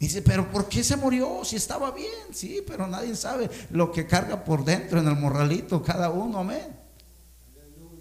dice, 0.00 0.22
pero 0.22 0.50
¿por 0.50 0.68
qué 0.68 0.82
se 0.82 0.96
murió? 0.96 1.40
Si 1.44 1.56
estaba 1.56 1.90
bien, 1.90 2.32
sí, 2.32 2.62
pero 2.66 2.86
nadie 2.86 3.14
sabe 3.16 3.50
lo 3.70 3.92
que 3.92 4.06
carga 4.06 4.44
por 4.44 4.64
dentro 4.64 4.98
en 5.00 5.08
el 5.08 5.16
morralito 5.16 5.82
cada 5.82 6.10
uno, 6.10 6.38
amén. 6.38 6.78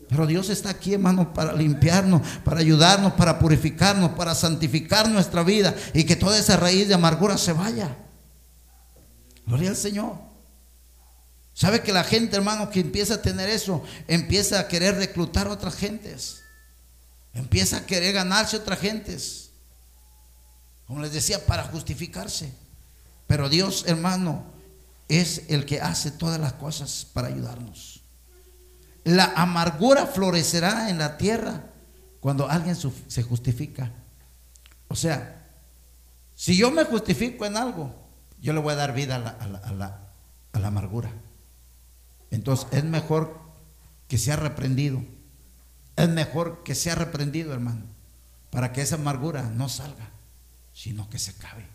Pero 0.08 0.26
Dios 0.26 0.50
está 0.50 0.70
aquí, 0.70 0.94
hermano, 0.94 1.34
para 1.34 1.52
limpiarnos, 1.52 2.22
para 2.46 2.62
ayudarnos, 2.62 3.14
para 3.14 3.40
purificarnos, 3.40 4.12
para 4.12 4.34
santificar 4.36 5.10
nuestra 5.10 5.44
vida 5.44 5.76
y 5.94 6.06
que 6.06 6.16
toda 6.16 6.40
esa 6.40 6.56
raíz 6.56 6.88
de 6.88 6.94
amargura 6.94 7.38
se 7.38 7.52
vaya. 7.52 7.98
Gloria 9.46 9.72
al 9.72 9.76
Señor. 9.76 10.27
¿Sabe 11.58 11.82
que 11.82 11.92
la 11.92 12.04
gente, 12.04 12.36
hermano, 12.36 12.70
que 12.70 12.82
empieza 12.82 13.16
a 13.16 13.22
tener 13.24 13.50
eso, 13.50 13.84
empieza 14.08 14.60
a 14.60 14.68
querer 14.68 14.94
reclutar 14.94 15.48
a 15.48 15.54
otras 15.54 15.76
gentes? 15.76 16.44
Empieza 17.34 17.78
a 17.78 17.86
querer 17.88 18.14
ganarse 18.14 18.58
otras 18.58 18.80
gentes. 18.80 19.50
Como 20.86 21.02
les 21.02 21.14
decía, 21.14 21.44
para 21.48 21.64
justificarse. 21.64 22.54
Pero 23.26 23.50
Dios, 23.50 23.86
hermano, 23.88 24.44
es 25.08 25.46
el 25.48 25.66
que 25.66 25.82
hace 25.82 26.12
todas 26.12 26.40
las 26.40 26.54
cosas 26.54 27.08
para 27.12 27.30
ayudarnos. 27.30 28.04
La 29.04 29.34
amargura 29.36 30.06
florecerá 30.06 30.92
en 30.92 31.00
la 31.00 31.18
tierra 31.18 31.72
cuando 32.20 32.48
alguien 32.48 32.76
se 32.76 33.24
justifica. 33.24 33.92
O 34.90 34.96
sea, 34.96 35.44
si 36.36 36.56
yo 36.56 36.70
me 36.70 36.84
justifico 36.84 37.48
en 37.48 37.58
algo, 37.58 37.96
yo 38.40 38.54
le 38.54 38.60
voy 38.60 38.74
a 38.74 38.76
dar 38.76 38.94
vida 38.94 39.16
a 39.16 39.48
la, 39.48 40.02
a 40.52 40.60
la 40.60 40.68
amargura. 40.68 41.12
Entonces 42.32 42.68
es 42.72 42.84
mejor 42.84 43.40
que 44.08 44.18
sea 44.18 44.36
reprendido. 44.36 45.04
Es 45.96 46.10
mejor 46.10 46.64
que 46.64 46.76
sea 46.76 46.96
reprendido, 46.96 47.54
hermano, 47.54 47.86
para 48.52 48.72
que 48.72 48.82
esa 48.82 48.96
amargura 48.96 49.44
no 49.44 49.68
salga, 49.68 50.12
sino 50.74 51.10
que 51.10 51.20
se 51.20 51.32
acabe. 51.32 51.66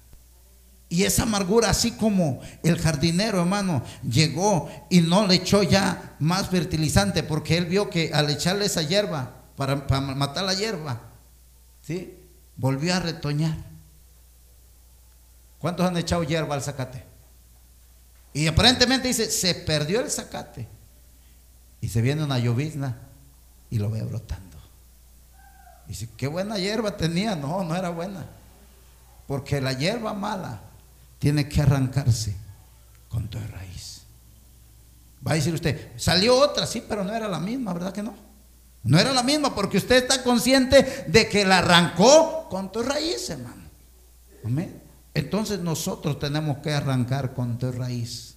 Y 0.89 1.05
esa 1.05 1.23
amargura, 1.23 1.71
así 1.71 1.93
como 1.93 2.41
el 2.63 2.79
jardinero, 2.79 3.41
hermano, 3.41 3.83
llegó 4.03 4.71
y 4.91 5.01
no 5.01 5.27
le 5.27 5.37
echó 5.37 5.63
ya 5.63 6.17
más 6.21 6.51
fertilizante, 6.51 7.23
porque 7.23 7.57
él 7.57 7.65
vio 7.65 7.89
que 7.89 8.13
al 8.13 8.29
echarle 8.29 8.67
esa 8.67 8.83
hierba, 8.83 9.37
para, 9.57 9.87
para 9.87 10.03
matar 10.03 10.45
la 10.45 10.55
hierba, 10.55 11.01
¿sí? 11.81 12.19
volvió 12.57 12.95
a 12.95 13.01
retoñar. 13.01 13.57
¿Cuántos 15.59 15.87
han 15.87 15.97
echado 15.97 16.25
hierba 16.25 16.55
al 16.55 16.63
zacate? 16.63 17.12
Y 18.33 18.47
aparentemente 18.47 19.09
dice, 19.09 19.31
se 19.31 19.55
perdió 19.55 20.01
el 20.01 20.11
zacate. 20.11 20.69
Y 21.81 21.89
se 21.89 22.01
viene 22.01 22.25
una 22.25 22.39
llovizna 22.39 22.97
y 23.71 23.79
lo 23.79 23.91
ve 23.91 24.03
brotando. 24.03 24.57
Dice, 25.87 26.09
qué 26.17 26.27
buena 26.27 26.57
hierba 26.59 26.97
tenía. 26.97 27.37
No, 27.37 27.65
no 27.65 27.77
era 27.77 27.91
buena. 27.91 28.25
Porque 29.27 29.61
la 29.61 29.73
hierba 29.73 30.15
mala 30.15 30.61
tiene 31.19 31.49
que 31.49 31.61
arrancarse 31.61 32.37
con 33.09 33.29
toda 33.29 33.47
raíz. 33.49 34.03
Va 35.27 35.33
a 35.33 35.35
decir 35.35 35.55
usted, 35.55 35.93
salió 35.97 36.37
otra, 36.37 36.67
sí, 36.67 36.83
pero 36.89 37.05
no 37.05 37.15
era 37.15 37.29
la 37.29 37.39
misma, 37.39 37.73
¿verdad 37.73 37.93
que 37.93 38.03
no? 38.03 38.15
No 38.83 38.99
era 38.99 39.13
la 39.13 39.23
misma 39.23 39.55
porque 39.55 39.77
usted 39.77 40.03
está 40.03 40.25
consciente 40.25 41.05
de 41.07 41.29
que 41.29 41.45
la 41.45 41.59
arrancó 41.59 42.49
con 42.49 42.73
toda 42.73 42.95
raíz, 42.95 43.31
hermano. 43.31 43.63
Amén. 44.45 44.82
Entonces 45.15 45.61
nosotros 45.61 46.19
tenemos 46.19 46.59
que 46.59 46.73
arrancar 46.73 47.35
con 47.35 47.59
tu 47.59 47.71
raíz 47.71 48.37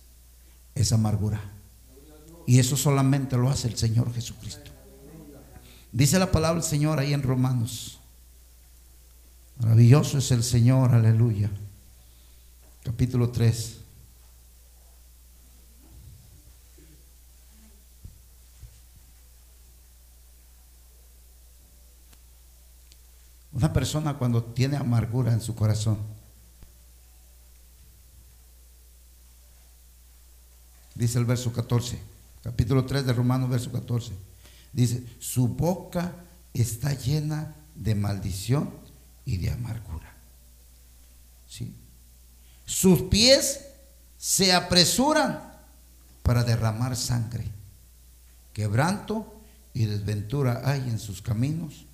esa 0.73 0.95
amargura. 0.95 1.41
Y 2.45 2.59
eso 2.59 2.75
solamente 2.75 3.37
lo 3.37 3.49
hace 3.49 3.67
el 3.67 3.77
Señor 3.77 4.13
Jesucristo. 4.13 4.71
Dice 5.91 6.19
la 6.19 6.31
palabra 6.31 6.59
del 6.59 6.69
Señor 6.69 6.99
ahí 6.99 7.13
en 7.13 7.23
Romanos. 7.23 7.99
Maravilloso 9.59 10.17
es 10.17 10.31
el 10.31 10.43
Señor, 10.43 10.93
aleluya. 10.93 11.49
Capítulo 12.83 13.29
3. 13.29 13.77
Una 23.53 23.71
persona 23.71 24.17
cuando 24.17 24.43
tiene 24.43 24.75
amargura 24.75 25.31
en 25.31 25.39
su 25.39 25.55
corazón, 25.55 25.97
dice 30.95 31.19
el 31.19 31.25
verso 31.25 31.53
14, 31.53 31.99
capítulo 32.41 32.85
3 32.85 33.05
de 33.05 33.13
Romanos, 33.13 33.49
verso 33.49 33.71
14. 33.71 34.13
Dice, 34.73 35.03
su 35.19 35.49
boca 35.49 36.15
está 36.53 36.93
llena 36.93 37.55
de 37.75 37.95
maldición 37.95 38.71
y 39.25 39.37
de 39.37 39.51
amargura. 39.51 40.13
¿Sí? 41.47 41.73
Sus 42.65 43.03
pies 43.03 43.59
se 44.17 44.53
apresuran 44.53 45.53
para 46.23 46.43
derramar 46.43 46.95
sangre. 46.95 47.45
Quebranto 48.53 49.39
y 49.73 49.85
desventura 49.85 50.61
hay 50.65 50.79
en 50.89 50.97
sus 50.99 51.21
caminos 51.21 51.85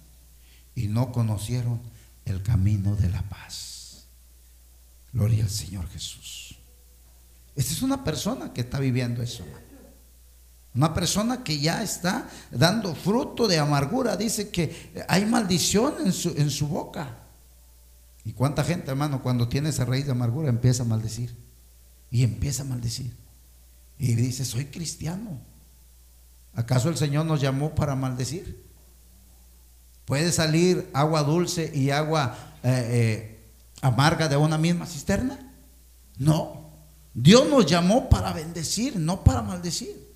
y 0.76 0.88
no 0.88 1.12
conocieron 1.12 1.82
el 2.26 2.42
camino 2.44 2.96
de 2.96 3.10
la 3.10 3.24
paz. 3.24 4.06
Gloria 5.12 5.44
al 5.44 5.50
Señor 5.50 5.90
Jesús. 5.90 6.58
Esta 7.56 7.74
es 7.74 7.82
una 7.82 8.04
persona 8.04 8.54
que 8.54 8.62
está 8.62 8.80
viviendo 8.80 9.22
eso. 9.22 9.44
Una 10.74 10.94
persona 10.94 11.44
que 11.44 11.60
ya 11.60 11.84
está 11.84 12.30
dando 12.50 12.96
fruto 12.96 13.48
de 13.48 13.60
amargura. 13.60 14.16
Dice 14.16 14.50
que 14.50 14.94
hay 15.08 15.26
maldición 15.26 15.96
en 16.06 16.50
su, 16.50 16.68
boca. 16.68 17.18
¿Y 18.24 18.32
cuánta 18.34 18.64
gente, 18.64 18.90
hermano, 18.90 19.22
cuando 19.22 19.50
tiene 19.50 19.70
esa 19.70 19.84
raíz 19.84 20.06
de 20.06 20.12
amargura 20.12 20.50
empieza 20.50 20.84
a 20.84 20.86
maldecir? 20.86 21.36
Y 22.10 22.24
empieza 22.24 22.64
a 22.64 22.66
maldecir. 22.66 23.16
Y 23.98 24.16
dice, 24.16 24.46
soy 24.46 24.66
cristiano. 24.66 25.42
¿Acaso 26.54 26.90
el 26.90 26.98
Señor 26.98 27.26
nos 27.26 27.42
llamó 27.42 27.76
para 27.76 27.96
maldecir? 27.96 28.66
¿Puede 30.06 30.32
salir 30.32 30.90
agua 30.94 31.24
dulce 31.24 31.72
y 31.74 31.92
agua 31.92 32.36
eh, 32.64 32.88
eh, 32.92 33.52
amarga 33.82 34.28
de 34.28 34.38
una 34.38 34.58
misma 34.58 34.86
cisterna? 34.86 35.54
No. 36.18 36.61
Dios 37.14 37.48
nos 37.48 37.66
llamó 37.66 38.10
para 38.10 38.34
bendecir, 38.34 38.96
no 38.96 39.24
para 39.24 39.42
maldecir. 39.42 40.12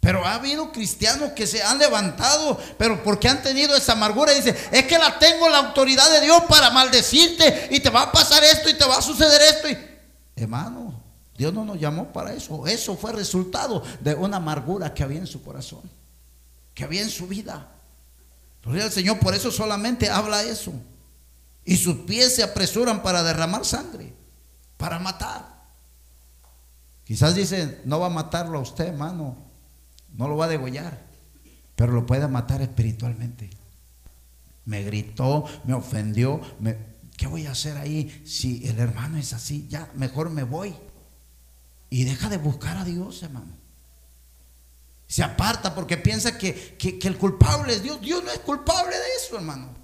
Pero 0.00 0.24
ha 0.24 0.34
habido 0.34 0.72
cristianos 0.72 1.32
que 1.32 1.46
se 1.46 1.62
han 1.62 1.78
levantado, 1.78 2.58
pero 2.78 3.02
porque 3.02 3.28
han 3.28 3.42
tenido 3.42 3.76
esa 3.76 3.92
amargura, 3.92 4.32
dice, 4.32 4.56
es 4.72 4.86
que 4.86 4.98
la 4.98 5.18
tengo 5.18 5.48
la 5.48 5.58
autoridad 5.58 6.10
de 6.10 6.22
Dios 6.22 6.42
para 6.48 6.70
maldecirte 6.70 7.68
y 7.70 7.80
te 7.80 7.90
va 7.90 8.02
a 8.02 8.12
pasar 8.12 8.42
esto 8.42 8.70
y 8.70 8.74
te 8.74 8.86
va 8.86 8.96
a 8.96 9.02
suceder 9.02 9.40
esto. 9.42 9.68
Hermano, 10.36 11.02
Dios 11.36 11.52
no 11.52 11.66
nos 11.66 11.78
llamó 11.78 12.12
para 12.12 12.32
eso. 12.32 12.66
Eso 12.66 12.96
fue 12.96 13.12
resultado 13.12 13.82
de 14.00 14.14
una 14.14 14.38
amargura 14.38 14.94
que 14.94 15.02
había 15.02 15.18
en 15.18 15.26
su 15.26 15.42
corazón, 15.42 15.82
que 16.72 16.84
había 16.84 17.02
en 17.02 17.10
su 17.10 17.26
vida. 17.26 17.68
Al 18.64 18.92
Señor, 18.92 19.18
por 19.18 19.34
eso 19.34 19.50
solamente 19.50 20.08
habla 20.08 20.42
eso. 20.42 20.72
Y 21.64 21.76
sus 21.76 21.96
pies 22.00 22.36
se 22.36 22.42
apresuran 22.42 23.02
para 23.02 23.22
derramar 23.22 23.66
sangre, 23.66 24.14
para 24.78 24.98
matar. 24.98 25.59
Quizás 27.10 27.34
dice, 27.34 27.80
no 27.86 27.98
va 27.98 28.06
a 28.06 28.10
matarlo 28.10 28.56
a 28.56 28.62
usted, 28.62 28.86
hermano, 28.86 29.36
no 30.16 30.28
lo 30.28 30.36
va 30.36 30.44
a 30.44 30.48
degollar, 30.48 30.96
pero 31.74 31.90
lo 31.90 32.06
puede 32.06 32.28
matar 32.28 32.62
espiritualmente. 32.62 33.50
Me 34.64 34.84
gritó, 34.84 35.44
me 35.64 35.74
ofendió, 35.74 36.40
¿qué 37.16 37.26
voy 37.26 37.46
a 37.46 37.50
hacer 37.50 37.76
ahí 37.78 38.22
si 38.24 38.64
el 38.68 38.78
hermano 38.78 39.18
es 39.18 39.32
así? 39.32 39.66
Ya, 39.68 39.90
mejor 39.96 40.30
me 40.30 40.44
voy. 40.44 40.72
Y 41.88 42.04
deja 42.04 42.28
de 42.28 42.38
buscar 42.38 42.76
a 42.76 42.84
Dios, 42.84 43.24
hermano. 43.24 43.56
Se 45.08 45.24
aparta 45.24 45.74
porque 45.74 45.96
piensa 45.96 46.38
que, 46.38 46.76
que 46.78 47.08
el 47.08 47.18
culpable 47.18 47.72
es 47.72 47.82
Dios. 47.82 48.00
Dios 48.00 48.22
no 48.22 48.30
es 48.30 48.38
culpable 48.38 48.96
de 48.96 49.16
eso, 49.20 49.34
hermano. 49.34 49.74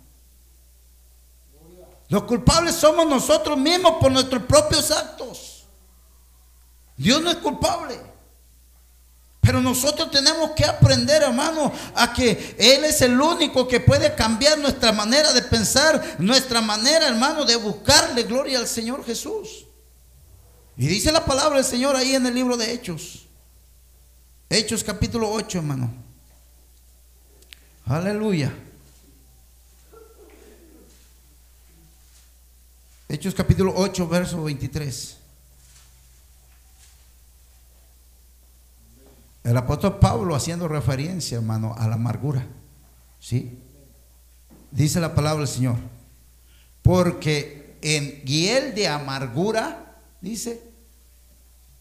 Los 2.08 2.22
culpables 2.22 2.76
somos 2.76 3.04
nosotros 3.04 3.58
mismos 3.58 3.94
por 4.00 4.12
nuestros 4.12 4.44
propios 4.44 4.92
actos. 4.92 5.45
Dios 6.96 7.22
no 7.22 7.30
es 7.30 7.37
culpable. 7.37 7.98
Pero 9.40 9.61
nosotros 9.61 10.11
tenemos 10.11 10.50
que 10.52 10.64
aprender, 10.64 11.22
hermano, 11.22 11.72
a 11.94 12.12
que 12.12 12.56
Él 12.59 12.85
es 12.85 13.00
el 13.02 13.20
único 13.20 13.68
que 13.68 13.78
puede 13.78 14.12
cambiar 14.14 14.59
nuestra 14.59 14.90
manera 14.90 15.32
de 15.32 15.42
pensar, 15.42 16.16
nuestra 16.18 16.61
manera, 16.61 17.06
hermano, 17.06 17.44
de 17.44 17.54
buscarle 17.54 18.24
gloria 18.24 18.59
al 18.59 18.66
Señor 18.66 19.04
Jesús. 19.04 19.66
Y 20.76 20.88
dice 20.88 21.12
la 21.12 21.24
palabra 21.24 21.56
del 21.56 21.64
Señor 21.64 21.94
ahí 21.94 22.16
en 22.16 22.26
el 22.26 22.35
libro 22.35 22.56
de 22.56 22.72
Hechos. 22.72 23.26
Hechos 24.50 24.82
capítulo 24.82 25.30
8, 25.30 25.59
hermano. 25.59 25.94
Aleluya. 27.85 28.52
Hechos 33.09 33.32
capítulo 33.32 33.72
8, 33.76 34.09
verso 34.09 34.42
23. 34.42 35.16
El 39.46 39.56
apóstol 39.56 40.00
Pablo 40.00 40.35
haciendo 40.35 40.66
referencia, 40.66 41.37
hermano, 41.37 41.72
a 41.78 41.87
la 41.87 41.94
amargura. 41.94 42.44
¿Sí? 43.20 43.61
Dice 44.72 44.98
la 44.98 45.14
palabra 45.14 45.44
del 45.44 45.48
Señor. 45.48 45.76
Porque 46.82 47.78
en 47.80 48.22
hiel 48.22 48.74
de 48.74 48.88
amargura, 48.88 50.00
dice, 50.20 50.68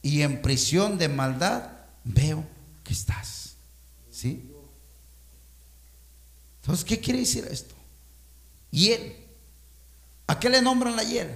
y 0.03 0.21
en 0.21 0.43
prisión 0.43 0.99
de 0.99 1.09
maldad, 1.09 1.71
veo 2.03 2.45
que 2.83 2.93
estás. 2.93 3.55
¿Sí? 4.11 4.47
Entonces, 6.61 6.85
¿qué 6.85 6.99
quiere 6.99 7.21
decir 7.21 7.47
esto? 7.49 7.73
Hiel. 8.69 9.25
¿A 10.27 10.39
qué 10.39 10.51
le 10.51 10.61
nombran 10.61 10.95
la 10.95 11.03
hiel? 11.03 11.31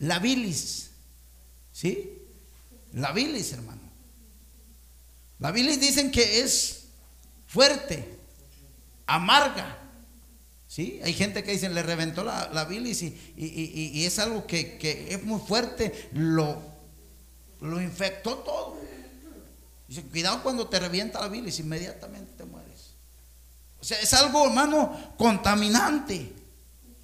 La 0.00 0.18
bilis. 0.18 0.90
¿Sí? 1.70 2.20
La 2.94 3.12
bilis, 3.12 3.52
hermano. 3.52 3.83
La 5.38 5.50
bilis 5.50 5.80
dicen 5.80 6.10
que 6.10 6.40
es 6.40 6.84
fuerte, 7.46 8.18
amarga. 9.06 9.78
¿Sí? 10.66 11.00
Hay 11.04 11.12
gente 11.12 11.44
que 11.44 11.52
dicen 11.52 11.74
le 11.74 11.82
reventó 11.82 12.24
la, 12.24 12.64
bilis 12.64 13.02
y, 13.02 14.04
es 14.04 14.18
algo 14.18 14.46
que, 14.46 15.06
es 15.08 15.22
muy 15.22 15.40
fuerte, 15.40 16.10
lo, 16.12 16.60
lo 17.60 17.80
infectó 17.80 18.38
todo. 18.38 18.76
Dice, 19.86 20.02
cuidado 20.02 20.42
cuando 20.42 20.66
te 20.66 20.80
revienta 20.80 21.20
la 21.20 21.28
bilis, 21.28 21.60
inmediatamente 21.60 22.32
te 22.36 22.44
mueres. 22.44 22.94
O 23.80 23.84
sea, 23.84 24.00
es 24.00 24.12
algo, 24.14 24.46
hermano, 24.46 25.14
contaminante. 25.16 26.32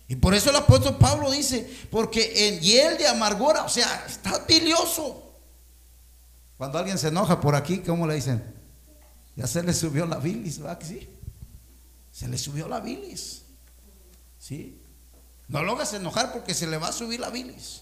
Y 0.08 0.16
por 0.16 0.34
eso 0.34 0.50
el 0.50 0.56
apóstol 0.56 0.96
Pablo 0.98 1.30
dice, 1.30 1.70
porque 1.90 2.48
en 2.48 2.60
hiel 2.60 2.98
de 2.98 3.06
amargura, 3.06 3.62
o 3.62 3.68
sea, 3.68 4.04
está 4.08 4.44
bilioso. 4.48 5.29
Cuando 6.60 6.76
alguien 6.76 6.98
se 6.98 7.08
enoja 7.08 7.40
por 7.40 7.54
aquí, 7.54 7.78
¿cómo 7.78 8.06
le 8.06 8.16
dicen? 8.16 8.44
Ya 9.34 9.46
se 9.46 9.62
le 9.62 9.72
subió 9.72 10.04
la 10.04 10.18
bilis, 10.18 10.62
¿va? 10.62 10.78
Sí. 10.78 11.08
Se 12.12 12.28
le 12.28 12.36
subió 12.36 12.68
la 12.68 12.80
bilis. 12.80 13.44
¿Sí? 14.38 14.78
No 15.48 15.62
lo 15.62 15.82
enojar 15.82 16.34
porque 16.34 16.52
se 16.52 16.66
le 16.66 16.76
va 16.76 16.88
a 16.88 16.92
subir 16.92 17.18
la 17.18 17.30
bilis. 17.30 17.80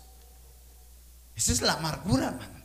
Esa 1.34 1.50
es 1.50 1.60
la 1.60 1.72
amargura, 1.72 2.28
hermano. 2.28 2.64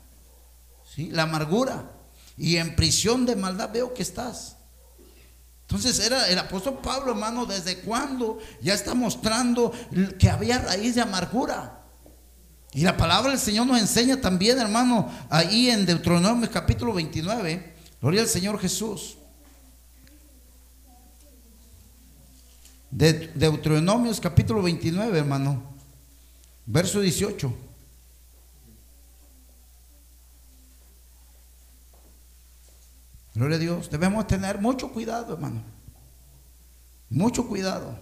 ¿Sí? 0.88 1.10
La 1.10 1.24
amargura. 1.24 1.92
Y 2.38 2.58
en 2.58 2.76
prisión 2.76 3.26
de 3.26 3.36
maldad 3.36 3.72
veo 3.74 3.96
que 3.96 4.04
estás. 4.04 4.58
Entonces 5.62 5.98
era 5.98 6.30
el 6.30 6.38
apóstol 6.38 6.78
Pablo, 6.84 7.14
hermano, 7.14 7.48
desde 7.48 7.80
cuándo 7.80 8.38
ya 8.62 8.76
está 8.76 8.94
mostrando 8.94 9.74
que 10.20 10.30
había 10.30 10.60
raíz 10.60 10.94
de 10.94 11.02
amargura. 11.02 11.83
Y 12.74 12.82
la 12.82 12.98
palabra 12.98 13.32
del 13.32 13.40
Señor 13.40 13.68
nos 13.68 13.80
enseña 13.80 14.20
también, 14.20 14.58
hermano, 14.58 15.10
ahí 15.30 15.70
en 15.70 15.86
Deuteronomio 15.86 16.50
capítulo 16.50 16.94
29. 16.94 17.74
Gloria 18.02 18.22
al 18.22 18.28
Señor 18.28 18.60
Jesús. 18.60 19.18
De 22.90 23.14
Deuteronomios 23.36 24.20
capítulo 24.20 24.64
29, 24.64 25.20
hermano. 25.20 25.62
Verso 26.66 27.00
18. 27.00 27.54
Gloria 33.36 33.58
a 33.58 33.60
Dios. 33.60 33.90
Debemos 33.92 34.26
tener 34.26 34.60
mucho 34.60 34.92
cuidado, 34.92 35.34
hermano. 35.34 35.62
Mucho 37.10 37.48
cuidado. 37.48 38.00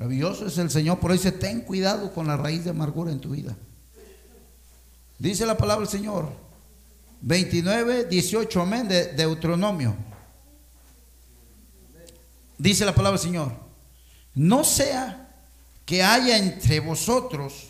Maravilloso 0.00 0.46
es 0.46 0.56
el 0.56 0.70
Señor, 0.70 0.98
por 0.98 1.12
eso 1.12 1.24
dice, 1.24 1.36
ten 1.36 1.60
cuidado 1.60 2.10
con 2.14 2.26
la 2.26 2.34
raíz 2.34 2.64
de 2.64 2.70
amargura 2.70 3.12
en 3.12 3.20
tu 3.20 3.32
vida. 3.32 3.54
Dice 5.18 5.44
la 5.44 5.58
palabra 5.58 5.84
del 5.84 5.90
Señor, 5.90 6.32
29, 7.20 8.06
18, 8.06 8.62
amén, 8.62 8.88
de 8.88 9.12
Deuteronomio. 9.12 9.94
Dice 12.56 12.86
la 12.86 12.94
palabra 12.94 13.18
del 13.18 13.28
Señor, 13.28 13.52
no 14.34 14.64
sea 14.64 15.34
que 15.84 16.02
haya 16.02 16.38
entre 16.38 16.80
vosotros 16.80 17.68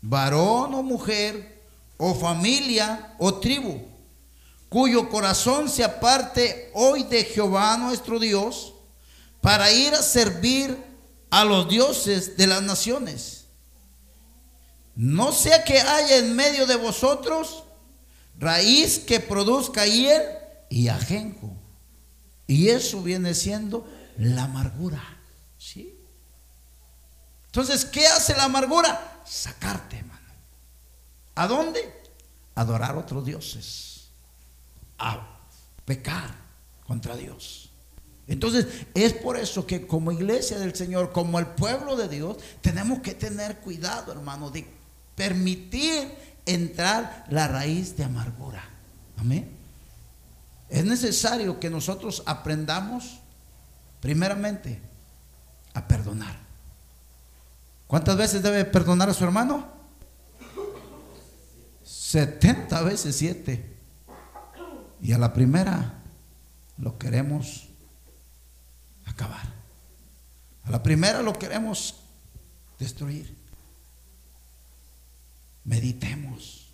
varón 0.00 0.72
o 0.72 0.84
mujer, 0.84 1.64
o 1.96 2.14
familia 2.14 3.16
o 3.18 3.40
tribu, 3.40 3.80
cuyo 4.68 5.08
corazón 5.08 5.68
se 5.68 5.82
aparte 5.82 6.70
hoy 6.74 7.02
de 7.02 7.24
Jehová 7.24 7.76
nuestro 7.76 8.20
Dios, 8.20 8.72
para 9.40 9.72
ir 9.72 9.92
a 9.94 10.02
servir 10.02 10.85
a 11.36 11.44
los 11.44 11.68
dioses 11.68 12.38
de 12.38 12.46
las 12.46 12.62
naciones. 12.62 13.44
No 14.94 15.32
sea 15.32 15.64
que 15.64 15.78
haya 15.78 16.16
en 16.16 16.34
medio 16.34 16.66
de 16.66 16.76
vosotros 16.76 17.64
raíz 18.38 19.00
que 19.00 19.20
produzca 19.20 19.84
hiel 19.84 20.22
y 20.70 20.88
ajenjo. 20.88 21.54
Y 22.46 22.70
eso 22.70 23.02
viene 23.02 23.34
siendo 23.34 23.86
la 24.16 24.44
amargura. 24.44 25.02
¿Sí? 25.58 26.00
Entonces, 27.44 27.84
¿qué 27.84 28.06
hace 28.06 28.34
la 28.34 28.44
amargura? 28.44 29.20
Sacarte, 29.26 29.98
hermano. 29.98 30.32
¿A 31.34 31.46
dónde? 31.46 32.02
Adorar 32.54 32.96
otros 32.96 33.26
dioses. 33.26 34.08
A 34.96 35.38
pecar 35.84 36.34
contra 36.86 37.14
Dios. 37.14 37.68
Entonces, 38.28 38.66
es 38.94 39.12
por 39.12 39.36
eso 39.36 39.66
que 39.66 39.86
como 39.86 40.10
iglesia 40.10 40.58
del 40.58 40.74
Señor, 40.74 41.12
como 41.12 41.38
el 41.38 41.46
pueblo 41.46 41.96
de 41.96 42.08
Dios, 42.08 42.38
tenemos 42.60 43.00
que 43.00 43.14
tener 43.14 43.58
cuidado, 43.58 44.12
hermano, 44.12 44.50
de 44.50 44.66
permitir 45.14 46.10
entrar 46.44 47.24
la 47.30 47.46
raíz 47.46 47.96
de 47.96 48.04
amargura. 48.04 48.64
Amén. 49.16 49.48
Es 50.68 50.84
necesario 50.84 51.60
que 51.60 51.70
nosotros 51.70 52.24
aprendamos, 52.26 53.20
primeramente, 54.00 54.80
a 55.74 55.86
perdonar. 55.86 56.36
¿Cuántas 57.86 58.16
veces 58.16 58.42
debe 58.42 58.64
perdonar 58.64 59.08
a 59.08 59.14
su 59.14 59.22
hermano? 59.22 59.68
70 61.84 62.82
veces 62.82 63.14
7. 63.16 63.76
Y 65.02 65.12
a 65.12 65.18
la 65.18 65.32
primera 65.32 66.02
lo 66.78 66.98
queremos 66.98 67.65
acabar. 69.06 69.46
A 70.64 70.70
la 70.70 70.82
primera 70.82 71.22
lo 71.22 71.38
queremos 71.38 71.96
destruir. 72.78 73.34
Meditemos. 75.64 76.66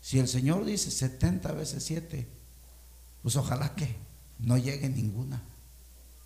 Si 0.00 0.18
el 0.18 0.26
Señor 0.26 0.64
dice 0.64 0.90
70 0.90 1.52
veces 1.52 1.84
7, 1.84 2.26
pues 3.22 3.36
ojalá 3.36 3.74
que 3.74 3.94
no 4.38 4.56
llegue 4.56 4.88
ninguna. 4.88 5.42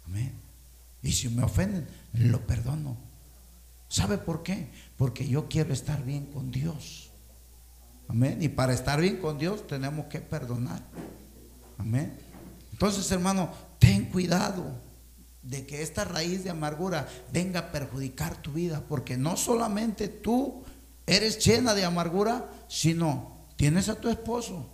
Amén. 0.07 0.32
Y 1.03 1.12
si 1.12 1.28
me 1.28 1.43
ofenden, 1.43 1.87
lo 2.12 2.47
perdono. 2.47 2.97
¿Sabe 3.89 4.18
por 4.18 4.43
qué? 4.43 4.70
Porque 4.97 5.28
yo 5.28 5.49
quiero 5.49 5.72
estar 5.72 6.05
bien 6.05 6.26
con 6.26 6.51
Dios. 6.51 7.11
Amén. 8.09 8.43
Y 8.43 8.49
para 8.49 8.72
estar 8.72 9.01
bien 9.01 9.18
con 9.18 9.39
Dios 9.39 9.66
tenemos 9.66 10.07
que 10.07 10.20
perdonar. 10.20 10.82
Amén. 11.78 12.18
Entonces, 12.72 13.11
hermano, 13.11 13.53
ten 13.78 14.07
cuidado 14.07 14.84
de 15.45 15.66
que 15.66 15.82
esta 15.82 16.05
raíz 16.05 16.42
de 16.42 16.51
amargura 16.51 17.07
venga 17.30 17.61
a 17.61 17.72
perjudicar 17.72 18.36
tu 18.36 18.53
vida, 18.53 18.82
porque 18.88 19.16
no 19.16 19.36
solamente 19.36 20.09
tú 20.09 20.64
eres 21.07 21.38
llena 21.45 21.74
de 21.74 21.84
amargura, 21.84 22.49
sino 22.66 23.47
tienes 23.57 23.88
a 23.88 23.97
tu 23.97 24.09
esposo. 24.09 24.66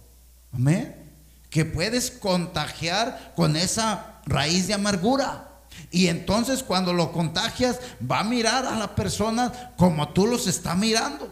Amén. 0.53 1.13
Que 1.51 1.65
puedes 1.65 2.13
contagiar 2.13 3.33
con 3.35 3.57
esa 3.57 4.23
raíz 4.27 4.69
de 4.69 4.75
amargura. 4.75 5.49
Y 5.91 6.07
entonces 6.07 6.63
cuando 6.63 6.93
lo 6.93 7.11
contagias, 7.11 7.81
va 8.09 8.21
a 8.21 8.25
mirar 8.25 8.65
a 8.65 8.77
la 8.77 8.95
persona 8.95 9.73
como 9.77 10.11
tú 10.11 10.29
los 10.29 10.47
está 10.47 10.77
mirando. 10.77 11.29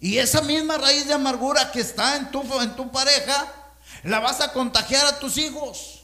Y 0.00 0.18
esa 0.18 0.42
misma 0.42 0.76
raíz 0.76 1.06
de 1.06 1.14
amargura 1.14 1.70
que 1.70 1.80
está 1.80 2.16
en 2.16 2.32
tu, 2.32 2.42
en 2.60 2.74
tu 2.74 2.90
pareja, 2.90 3.46
la 4.02 4.18
vas 4.18 4.40
a 4.40 4.52
contagiar 4.52 5.06
a 5.06 5.20
tus 5.20 5.38
hijos. 5.38 6.01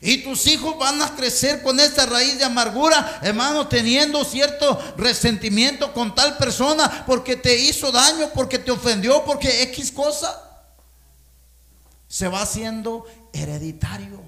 Y 0.00 0.22
tus 0.22 0.46
hijos 0.46 0.78
van 0.78 1.02
a 1.02 1.16
crecer 1.16 1.62
con 1.62 1.80
esta 1.80 2.06
raíz 2.06 2.38
de 2.38 2.44
amargura, 2.44 3.20
hermano, 3.22 3.66
teniendo 3.66 4.24
cierto 4.24 4.78
resentimiento 4.96 5.92
con 5.92 6.14
tal 6.14 6.36
persona 6.36 7.04
porque 7.06 7.36
te 7.36 7.58
hizo 7.58 7.90
daño, 7.90 8.30
porque 8.34 8.58
te 8.58 8.70
ofendió, 8.70 9.24
porque 9.24 9.62
X 9.62 9.90
cosa. 9.90 10.44
Se 12.06 12.28
va 12.28 12.42
haciendo 12.42 13.04
hereditario. 13.32 14.22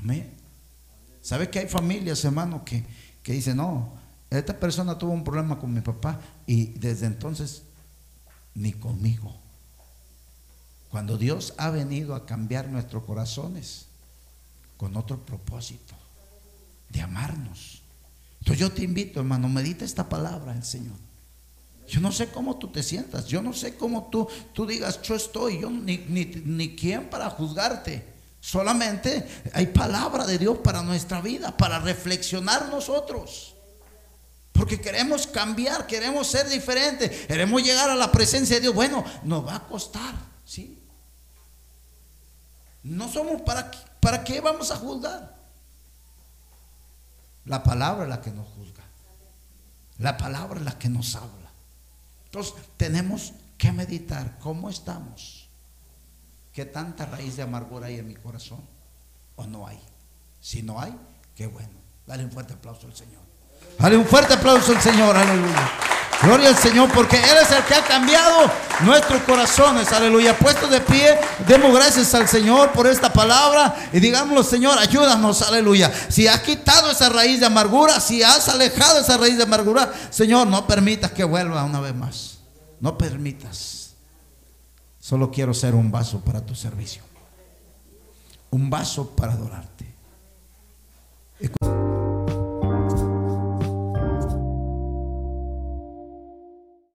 Amén. 0.00 0.34
¿Sabe 1.22 1.48
que 1.48 1.60
hay 1.60 1.68
familias, 1.68 2.24
hermano, 2.24 2.64
que, 2.64 2.84
que 3.22 3.32
dicen, 3.32 3.58
no, 3.58 3.92
esta 4.30 4.58
persona 4.58 4.98
tuvo 4.98 5.12
un 5.12 5.24
problema 5.24 5.58
con 5.58 5.72
mi 5.72 5.80
papá 5.80 6.20
y 6.46 6.66
desde 6.78 7.06
entonces 7.06 7.62
ni 8.54 8.72
conmigo? 8.72 9.47
Cuando 10.90 11.18
Dios 11.18 11.54
ha 11.58 11.70
venido 11.70 12.14
a 12.14 12.24
cambiar 12.26 12.68
nuestros 12.68 13.04
corazones 13.04 13.86
con 14.76 14.96
otro 14.96 15.18
propósito, 15.18 15.94
de 16.88 17.02
amarnos. 17.02 17.82
Entonces 18.40 18.58
yo 18.58 18.72
te 18.72 18.82
invito, 18.82 19.20
hermano, 19.20 19.48
medita 19.48 19.84
esta 19.84 20.08
palabra 20.08 20.54
el 20.54 20.64
Señor. 20.64 20.96
Yo 21.86 22.00
no 22.00 22.12
sé 22.12 22.28
cómo 22.28 22.56
tú 22.56 22.68
te 22.68 22.82
sientas, 22.82 23.26
yo 23.26 23.42
no 23.42 23.52
sé 23.52 23.76
cómo 23.76 24.08
tú, 24.10 24.28
tú 24.52 24.66
digas, 24.66 25.00
yo 25.02 25.14
estoy, 25.14 25.60
yo 25.60 25.70
ni, 25.70 25.98
ni, 26.08 26.24
ni 26.44 26.76
quién 26.76 27.08
para 27.08 27.30
juzgarte. 27.30 28.04
Solamente 28.40 29.26
hay 29.52 29.66
palabra 29.66 30.26
de 30.26 30.38
Dios 30.38 30.58
para 30.58 30.82
nuestra 30.82 31.20
vida, 31.20 31.56
para 31.56 31.78
reflexionar 31.80 32.68
nosotros. 32.68 33.54
Porque 34.52 34.80
queremos 34.80 35.26
cambiar, 35.26 35.86
queremos 35.86 36.26
ser 36.26 36.48
diferentes, 36.48 37.26
queremos 37.26 37.62
llegar 37.62 37.90
a 37.90 37.96
la 37.96 38.12
presencia 38.12 38.56
de 38.56 38.62
Dios. 38.62 38.74
Bueno, 38.74 39.04
nos 39.24 39.46
va 39.46 39.56
a 39.56 39.66
costar, 39.66 40.14
¿sí? 40.44 40.77
No 42.82 43.08
somos 43.08 43.42
para, 43.42 44.24
qué 44.24 44.40
vamos 44.40 44.70
a 44.70 44.76
juzgar. 44.76 45.36
La 47.44 47.62
palabra 47.62 48.04
es 48.04 48.08
la 48.08 48.20
que 48.20 48.30
nos 48.30 48.46
juzga. 48.48 48.84
La 49.98 50.16
palabra 50.16 50.58
es 50.58 50.64
la 50.64 50.78
que 50.78 50.88
nos 50.88 51.14
habla. 51.14 51.50
Entonces 52.26 52.54
tenemos 52.76 53.32
que 53.56 53.72
meditar 53.72 54.38
cómo 54.38 54.70
estamos. 54.70 55.48
¿Qué 56.52 56.64
tanta 56.64 57.06
raíz 57.06 57.36
de 57.36 57.42
amargura 57.42 57.86
hay 57.86 57.98
en 57.98 58.08
mi 58.08 58.14
corazón? 58.14 58.60
¿O 59.36 59.46
no 59.46 59.66
hay? 59.66 59.80
Si 60.40 60.62
no 60.62 60.80
hay, 60.80 60.96
qué 61.34 61.46
bueno. 61.46 61.78
Dale 62.06 62.24
un 62.24 62.30
fuerte 62.30 62.54
aplauso 62.54 62.86
al 62.86 62.94
Señor. 62.94 63.22
Dale 63.78 63.96
un 63.96 64.04
fuerte 64.04 64.34
aplauso 64.34 64.72
al 64.72 64.80
Señor. 64.80 65.16
Aleluya. 65.16 65.68
Gloria 66.22 66.48
al 66.48 66.56
Señor, 66.56 66.90
porque 66.92 67.16
Él 67.16 67.36
es 67.40 67.50
el 67.52 67.62
que 67.64 67.74
ha 67.74 67.84
cambiado 67.84 68.50
nuestros 68.84 69.22
corazones. 69.22 69.92
Aleluya. 69.92 70.36
Puesto 70.36 70.66
de 70.66 70.80
pie, 70.80 71.16
demos 71.46 71.72
gracias 71.72 72.12
al 72.14 72.26
Señor 72.26 72.72
por 72.72 72.88
esta 72.88 73.12
palabra 73.12 73.76
y 73.92 74.00
digámoslo, 74.00 74.42
Señor, 74.42 74.78
ayúdanos. 74.78 75.42
Aleluya. 75.42 75.92
Si 76.08 76.26
has 76.26 76.40
quitado 76.40 76.90
esa 76.90 77.08
raíz 77.08 77.38
de 77.38 77.46
amargura, 77.46 78.00
si 78.00 78.22
has 78.22 78.48
alejado 78.48 79.00
esa 79.00 79.16
raíz 79.16 79.36
de 79.36 79.44
amargura, 79.44 79.92
Señor, 80.10 80.48
no 80.48 80.66
permitas 80.66 81.12
que 81.12 81.22
vuelva 81.22 81.62
una 81.62 81.80
vez 81.80 81.94
más. 81.94 82.38
No 82.80 82.98
permitas. 82.98 83.90
Solo 84.98 85.30
quiero 85.30 85.54
ser 85.54 85.74
un 85.74 85.90
vaso 85.92 86.20
para 86.20 86.44
tu 86.44 86.54
servicio. 86.54 87.02
Un 88.50 88.70
vaso 88.70 89.10
para 89.10 89.34
adorarte. 89.34 89.86